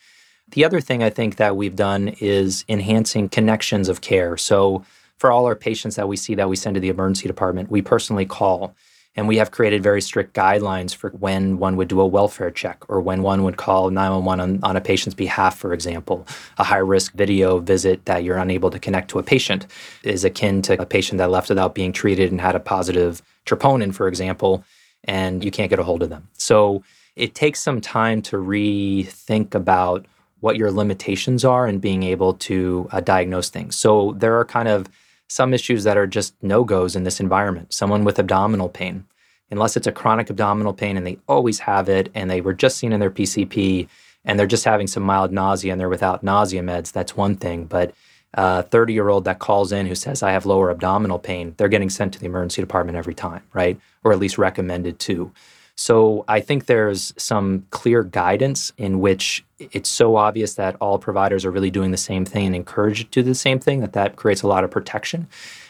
The 0.51 0.65
other 0.65 0.81
thing 0.81 1.03
I 1.03 1.09
think 1.09 1.37
that 1.37 1.55
we've 1.55 1.75
done 1.75 2.09
is 2.19 2.63
enhancing 2.69 3.29
connections 3.29 3.89
of 3.89 4.01
care. 4.01 4.37
So 4.37 4.85
for 5.17 5.31
all 5.31 5.45
our 5.45 5.55
patients 5.55 5.95
that 5.95 6.07
we 6.07 6.15
see 6.15 6.35
that 6.35 6.49
we 6.49 6.55
send 6.55 6.75
to 6.75 6.79
the 6.79 6.89
emergency 6.89 7.27
department, 7.27 7.71
we 7.71 7.81
personally 7.81 8.25
call 8.25 8.75
and 9.17 9.27
we 9.27 9.37
have 9.37 9.49
created 9.49 9.81
very 9.81 9.99
strict 9.99 10.35
guidelines 10.35 10.93
for 10.93 11.09
when 11.09 11.57
one 11.57 11.75
would 11.75 11.87
do 11.87 11.99
a 11.99 12.05
welfare 12.05 12.51
check 12.51 12.83
or 12.87 13.01
when 13.01 13.23
one 13.23 13.43
would 13.43 13.57
call 13.57 13.89
911 13.89 14.39
on, 14.39 14.63
on 14.63 14.77
a 14.77 14.81
patient's 14.81 15.15
behalf, 15.15 15.57
for 15.57 15.73
example. 15.73 16.25
A 16.59 16.63
high 16.63 16.77
risk 16.77 17.13
video 17.13 17.57
visit 17.57 18.05
that 18.05 18.23
you're 18.23 18.37
unable 18.37 18.69
to 18.69 18.77
connect 18.77 19.09
to 19.09 19.19
a 19.19 19.23
patient 19.23 19.65
is 20.03 20.23
akin 20.23 20.61
to 20.61 20.79
a 20.79 20.85
patient 20.85 21.17
that 21.17 21.31
left 21.31 21.49
without 21.49 21.73
being 21.73 21.91
treated 21.91 22.31
and 22.31 22.39
had 22.39 22.55
a 22.55 22.59
positive 22.59 23.23
troponin, 23.47 23.93
for 23.93 24.07
example, 24.07 24.63
and 25.05 25.43
you 25.43 25.49
can't 25.49 25.71
get 25.71 25.79
a 25.79 25.83
hold 25.83 26.03
of 26.03 26.11
them. 26.11 26.27
So 26.33 26.83
it 27.15 27.33
takes 27.33 27.59
some 27.59 27.81
time 27.81 28.21
to 28.23 28.37
rethink 28.37 29.55
about 29.55 30.05
what 30.41 30.57
your 30.57 30.71
limitations 30.71 31.43
are 31.43 31.65
and 31.65 31.81
being 31.81 32.03
able 32.03 32.35
to 32.35 32.87
uh, 32.91 32.99
diagnose 32.99 33.49
things. 33.49 33.75
So 33.75 34.13
there 34.19 34.37
are 34.37 34.45
kind 34.45 34.67
of 34.67 34.87
some 35.27 35.53
issues 35.53 35.83
that 35.83 35.97
are 35.97 36.07
just 36.07 36.35
no 36.41 36.63
goes 36.63 36.95
in 36.95 37.03
this 37.03 37.19
environment. 37.19 37.73
Someone 37.73 38.03
with 38.03 38.19
abdominal 38.19 38.69
pain, 38.69 39.05
unless 39.51 39.77
it's 39.77 39.87
a 39.87 39.91
chronic 39.91 40.29
abdominal 40.29 40.73
pain 40.73 40.97
and 40.97 41.05
they 41.05 41.17
always 41.27 41.59
have 41.59 41.89
it 41.89 42.09
and 42.15 42.29
they 42.29 42.41
were 42.41 42.53
just 42.53 42.77
seen 42.77 42.93
in 42.93 42.99
their 42.99 43.11
PCP 43.11 43.87
and 44.25 44.39
they're 44.39 44.47
just 44.47 44.65
having 44.65 44.87
some 44.87 45.03
mild 45.03 45.31
nausea 45.31 45.71
and 45.71 45.79
they're 45.79 45.89
without 45.89 46.23
nausea 46.23 46.61
meds, 46.61 46.91
that's 46.91 47.15
one 47.15 47.35
thing. 47.35 47.65
But 47.65 47.93
uh, 48.33 48.63
a 48.65 48.69
30 48.69 48.93
year 48.93 49.09
old 49.09 49.25
that 49.25 49.39
calls 49.39 49.71
in 49.71 49.85
who 49.85 49.95
says, 49.95 50.21
I 50.21 50.31
have 50.31 50.45
lower 50.45 50.69
abdominal 50.69 51.19
pain, 51.19 51.55
they're 51.57 51.69
getting 51.69 51.89
sent 51.89 52.13
to 52.13 52.19
the 52.19 52.25
emergency 52.25 52.61
department 52.61 52.97
every 52.97 53.15
time, 53.15 53.43
right? 53.53 53.79
Or 54.03 54.11
at 54.11 54.19
least 54.19 54.37
recommended 54.37 54.99
to. 54.99 55.31
So 55.79 56.25
I 56.27 56.41
think 56.41 56.65
there's 56.65 57.13
some 57.17 57.65
clear 57.69 58.03
guidance 58.03 58.73
in 58.77 58.99
which 58.99 59.45
it's 59.59 59.89
so 59.89 60.15
obvious 60.15 60.55
that 60.55 60.75
all 60.81 60.97
providers 60.97 61.45
are 61.45 61.51
really 61.51 61.69
doing 61.69 61.91
the 61.91 61.97
same 61.97 62.25
thing 62.25 62.47
and 62.47 62.55
encouraged 62.55 63.11
to 63.11 63.21
do 63.21 63.23
the 63.23 63.35
same 63.35 63.59
thing 63.59 63.81
that 63.81 63.93
that 63.93 64.15
creates 64.15 64.41
a 64.41 64.47
lot 64.47 64.63
of 64.63 64.71
protection. 64.71 65.27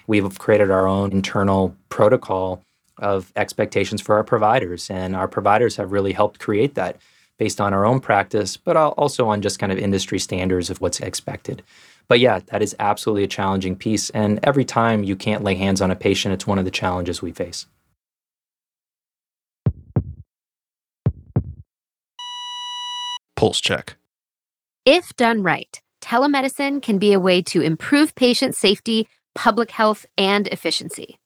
We've 0.07 0.39
created 0.39 0.71
our 0.71 0.87
own 0.87 1.11
internal 1.11 1.75
protocol 1.89 2.61
of 2.97 3.33
expectations 3.35 4.01
for 4.01 4.15
our 4.15 4.23
providers, 4.23 4.89
and 4.89 5.15
our 5.15 5.27
providers 5.27 5.75
have 5.75 5.91
really 5.91 6.13
helped 6.13 6.39
create 6.39 6.75
that 6.75 6.97
based 7.37 7.59
on 7.59 7.73
our 7.73 7.85
own 7.85 7.99
practice, 7.99 8.57
but 8.57 8.75
also 8.75 9.27
on 9.27 9.41
just 9.41 9.59
kind 9.59 9.71
of 9.71 9.77
industry 9.77 10.19
standards 10.19 10.69
of 10.69 10.79
what's 10.81 11.01
expected. 11.01 11.61
But 12.07 12.21
yeah, 12.21 12.39
that 12.47 12.63
is 12.63 12.75
absolutely 12.79 13.25
a 13.25 13.27
challenging 13.27 13.75
piece. 13.75 14.09
And 14.11 14.39
every 14.41 14.65
time 14.65 15.03
you 15.03 15.17
can't 15.17 15.43
lay 15.43 15.55
hands 15.55 15.81
on 15.81 15.91
a 15.91 15.95
patient, 15.95 16.33
it's 16.33 16.47
one 16.47 16.57
of 16.57 16.65
the 16.65 16.71
challenges 16.71 17.21
we 17.21 17.31
face. 17.33 17.67
Pulse 23.37 23.61
check. 23.61 23.95
If 24.83 25.15
done 25.15 25.43
right, 25.43 25.79
telemedicine 26.01 26.81
can 26.81 26.97
be 26.97 27.13
a 27.13 27.19
way 27.19 27.41
to 27.43 27.61
improve 27.61 28.15
patient 28.15 28.55
safety, 28.55 29.07
public 29.35 29.69
health, 29.69 30.07
and 30.17 30.47
efficiency. 30.47 31.19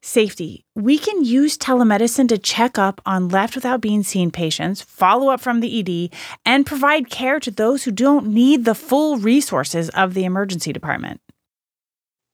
Safety. 0.00 0.64
We 0.74 0.96
can 0.96 1.24
use 1.24 1.58
telemedicine 1.58 2.28
to 2.30 2.38
check 2.38 2.78
up 2.78 3.02
on 3.04 3.28
left 3.28 3.54
without 3.54 3.82
being 3.82 4.02
seen 4.02 4.30
patients, 4.30 4.80
follow 4.80 5.28
up 5.28 5.40
from 5.40 5.60
the 5.60 5.80
ED, 5.80 6.16
and 6.46 6.64
provide 6.64 7.10
care 7.10 7.38
to 7.40 7.50
those 7.50 7.84
who 7.84 7.90
don't 7.90 8.28
need 8.28 8.64
the 8.64 8.74
full 8.74 9.18
resources 9.18 9.90
of 9.90 10.14
the 10.14 10.24
emergency 10.24 10.72
department. 10.72 11.20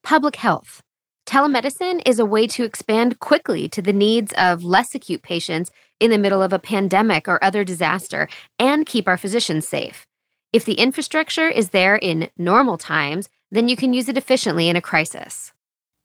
Public 0.04 0.36
health. 0.36 0.80
Telemedicine 1.26 2.02
is 2.06 2.18
a 2.18 2.26
way 2.26 2.46
to 2.46 2.64
expand 2.64 3.18
quickly 3.18 3.68
to 3.70 3.80
the 3.80 3.92
needs 3.92 4.32
of 4.36 4.62
less 4.62 4.94
acute 4.94 5.22
patients 5.22 5.70
in 5.98 6.10
the 6.10 6.18
middle 6.18 6.42
of 6.42 6.52
a 6.52 6.58
pandemic 6.58 7.26
or 7.28 7.42
other 7.42 7.64
disaster 7.64 8.28
and 8.58 8.84
keep 8.84 9.08
our 9.08 9.16
physicians 9.16 9.66
safe. 9.66 10.06
If 10.52 10.64
the 10.64 10.74
infrastructure 10.74 11.48
is 11.48 11.70
there 11.70 11.96
in 11.96 12.28
normal 12.36 12.76
times, 12.76 13.28
then 13.50 13.68
you 13.68 13.76
can 13.76 13.94
use 13.94 14.08
it 14.08 14.18
efficiently 14.18 14.68
in 14.68 14.76
a 14.76 14.82
crisis. 14.82 15.52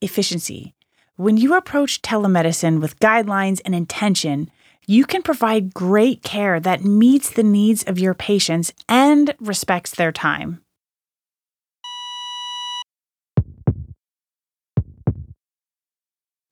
Efficiency. 0.02 0.74
When 1.18 1.36
you 1.36 1.56
approach 1.56 2.02
telemedicine 2.02 2.80
with 2.80 3.00
guidelines 3.00 3.60
and 3.66 3.76
intention, 3.76 4.50
you 4.88 5.06
can 5.06 5.22
provide 5.22 5.74
great 5.74 6.24
care 6.24 6.62
that 6.62 6.86
meets 6.86 7.30
the 7.30 7.44
needs 7.44 7.84
of 7.84 8.00
your 8.00 8.14
patients 8.14 8.72
and 8.88 9.36
respects 9.40 9.92
their 9.92 10.14
time. 10.14 10.62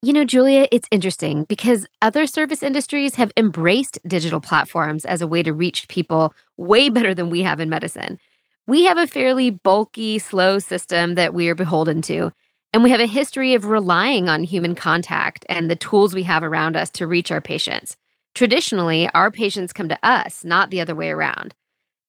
You 0.03 0.13
know, 0.13 0.25
Julia, 0.25 0.67
it's 0.71 0.87
interesting 0.91 1.45
because 1.45 1.87
other 2.03 2.27
service 2.27 2.61
industries 2.61 3.15
have 3.15 3.31
embraced 3.35 3.97
digital 4.07 4.39
platforms 4.39 5.05
as 5.05 5.23
a 5.23 5.27
way 5.27 5.41
to 5.41 5.51
reach 5.51 5.87
people 5.87 6.35
way 6.55 6.89
better 6.89 7.15
than 7.15 7.31
we 7.31 7.41
have 7.41 7.59
in 7.59 7.67
medicine. 7.67 8.19
We 8.67 8.83
have 8.83 8.99
a 8.99 9.07
fairly 9.07 9.49
bulky, 9.49 10.19
slow 10.19 10.59
system 10.59 11.15
that 11.15 11.33
we 11.33 11.49
are 11.49 11.55
beholden 11.55 12.03
to, 12.03 12.31
and 12.73 12.83
we 12.83 12.91
have 12.91 12.99
a 12.99 13.07
history 13.07 13.55
of 13.55 13.65
relying 13.65 14.29
on 14.29 14.43
human 14.43 14.75
contact 14.75 15.47
and 15.49 15.67
the 15.67 15.75
tools 15.75 16.13
we 16.13 16.23
have 16.23 16.43
around 16.43 16.75
us 16.75 16.91
to 16.91 17.07
reach 17.07 17.31
our 17.31 17.41
patients. 17.41 17.97
Traditionally, 18.35 19.09
our 19.15 19.31
patients 19.31 19.73
come 19.73 19.89
to 19.89 19.97
us, 20.03 20.45
not 20.45 20.69
the 20.69 20.79
other 20.79 20.93
way 20.93 21.09
around. 21.09 21.55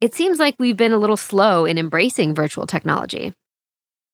It 0.02 0.14
seems 0.14 0.38
like 0.38 0.56
we've 0.58 0.76
been 0.76 0.92
a 0.92 0.98
little 0.98 1.16
slow 1.16 1.64
in 1.64 1.78
embracing 1.78 2.34
virtual 2.34 2.66
technology. 2.66 3.32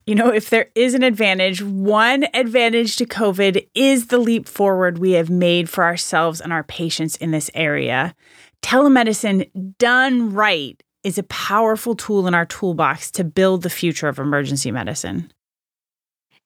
You 0.06 0.14
know, 0.14 0.28
if 0.28 0.50
there 0.50 0.66
is 0.74 0.92
an 0.92 1.02
advantage, 1.02 1.62
one 1.62 2.26
advantage 2.34 2.96
to 2.96 3.06
COVID 3.06 3.66
is 3.74 4.08
the 4.08 4.18
leap 4.18 4.46
forward 4.46 4.98
we 4.98 5.12
have 5.12 5.30
made 5.30 5.70
for 5.70 5.82
ourselves 5.82 6.42
and 6.42 6.52
our 6.52 6.62
patients 6.62 7.16
in 7.16 7.30
this 7.30 7.50
area. 7.54 8.14
Telemedicine 8.60 9.50
done 9.78 10.34
right 10.34 10.82
is 11.04 11.16
a 11.16 11.22
powerful 11.24 11.94
tool 11.94 12.26
in 12.26 12.34
our 12.34 12.44
toolbox 12.44 13.10
to 13.12 13.24
build 13.24 13.62
the 13.62 13.70
future 13.70 14.08
of 14.08 14.18
emergency 14.18 14.70
medicine. 14.70 15.32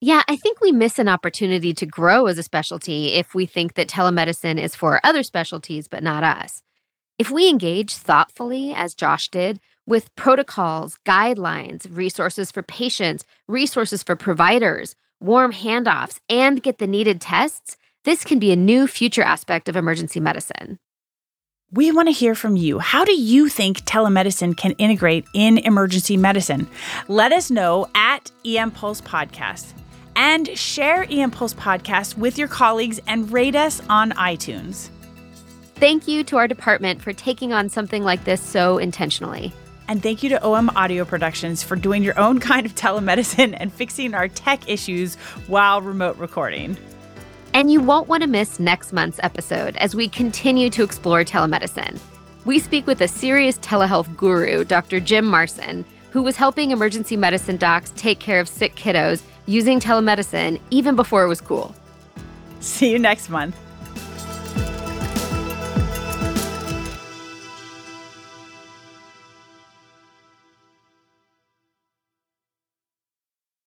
Yeah, 0.00 0.22
I 0.28 0.36
think 0.36 0.60
we 0.60 0.70
miss 0.70 1.00
an 1.00 1.08
opportunity 1.08 1.74
to 1.74 1.86
grow 1.86 2.26
as 2.26 2.38
a 2.38 2.44
specialty 2.44 3.14
if 3.14 3.34
we 3.34 3.46
think 3.46 3.74
that 3.74 3.88
telemedicine 3.88 4.60
is 4.60 4.76
for 4.76 5.00
other 5.02 5.24
specialties, 5.24 5.88
but 5.88 6.04
not 6.04 6.22
us. 6.22 6.62
If 7.18 7.32
we 7.32 7.48
engage 7.48 7.94
thoughtfully, 7.94 8.72
as 8.72 8.94
Josh 8.94 9.28
did, 9.28 9.58
with 9.88 10.14
protocols, 10.16 10.98
guidelines, 11.06 11.86
resources 11.90 12.52
for 12.52 12.62
patients, 12.62 13.24
resources 13.48 14.02
for 14.02 14.14
providers, 14.14 14.94
warm 15.18 15.50
handoffs, 15.50 16.20
and 16.28 16.62
get 16.62 16.76
the 16.76 16.86
needed 16.86 17.22
tests, 17.22 17.78
this 18.04 18.22
can 18.22 18.38
be 18.38 18.52
a 18.52 18.56
new 18.56 18.86
future 18.86 19.22
aspect 19.22 19.66
of 19.66 19.76
emergency 19.76 20.20
medicine. 20.20 20.78
We 21.72 21.90
want 21.90 22.08
to 22.08 22.12
hear 22.12 22.34
from 22.34 22.54
you. 22.56 22.78
How 22.78 23.04
do 23.04 23.18
you 23.18 23.48
think 23.48 23.80
telemedicine 23.84 24.56
can 24.56 24.72
integrate 24.72 25.24
in 25.34 25.56
emergency 25.56 26.18
medicine? 26.18 26.68
Let 27.08 27.32
us 27.32 27.50
know 27.50 27.86
at 27.94 28.30
EM 28.44 28.72
Pulse 28.72 29.00
Podcast 29.00 29.72
and 30.16 30.48
share 30.56 31.06
EM 31.10 31.30
Pulse 31.30 31.54
Podcast 31.54 32.18
with 32.18 32.36
your 32.36 32.48
colleagues 32.48 33.00
and 33.06 33.32
rate 33.32 33.56
us 33.56 33.80
on 33.88 34.12
iTunes. 34.12 34.90
Thank 35.76 36.08
you 36.08 36.24
to 36.24 36.36
our 36.36 36.48
department 36.48 37.00
for 37.00 37.14
taking 37.14 37.54
on 37.54 37.70
something 37.70 38.02
like 38.02 38.24
this 38.24 38.42
so 38.42 38.76
intentionally. 38.76 39.54
And 39.88 40.02
thank 40.02 40.22
you 40.22 40.28
to 40.28 40.44
OM 40.44 40.68
Audio 40.76 41.06
Productions 41.06 41.62
for 41.62 41.74
doing 41.74 42.02
your 42.02 42.18
own 42.18 42.40
kind 42.40 42.66
of 42.66 42.74
telemedicine 42.74 43.56
and 43.58 43.72
fixing 43.72 44.12
our 44.12 44.28
tech 44.28 44.68
issues 44.68 45.14
while 45.46 45.80
remote 45.80 46.18
recording. 46.18 46.76
And 47.54 47.72
you 47.72 47.80
won't 47.80 48.06
want 48.06 48.22
to 48.22 48.28
miss 48.28 48.60
next 48.60 48.92
month's 48.92 49.18
episode 49.22 49.76
as 49.78 49.96
we 49.96 50.06
continue 50.06 50.68
to 50.70 50.82
explore 50.82 51.24
telemedicine. 51.24 51.98
We 52.44 52.58
speak 52.58 52.86
with 52.86 53.00
a 53.00 53.08
serious 53.08 53.58
telehealth 53.58 54.14
guru, 54.14 54.62
Dr. 54.64 55.00
Jim 55.00 55.24
Marcin, 55.24 55.86
who 56.10 56.22
was 56.22 56.36
helping 56.36 56.70
emergency 56.70 57.16
medicine 57.16 57.56
docs 57.56 57.92
take 57.96 58.18
care 58.18 58.40
of 58.40 58.48
sick 58.48 58.74
kiddos 58.74 59.22
using 59.46 59.80
telemedicine 59.80 60.60
even 60.70 60.96
before 60.96 61.24
it 61.24 61.28
was 61.28 61.40
cool. 61.40 61.74
See 62.60 62.92
you 62.92 62.98
next 62.98 63.30
month. 63.30 63.56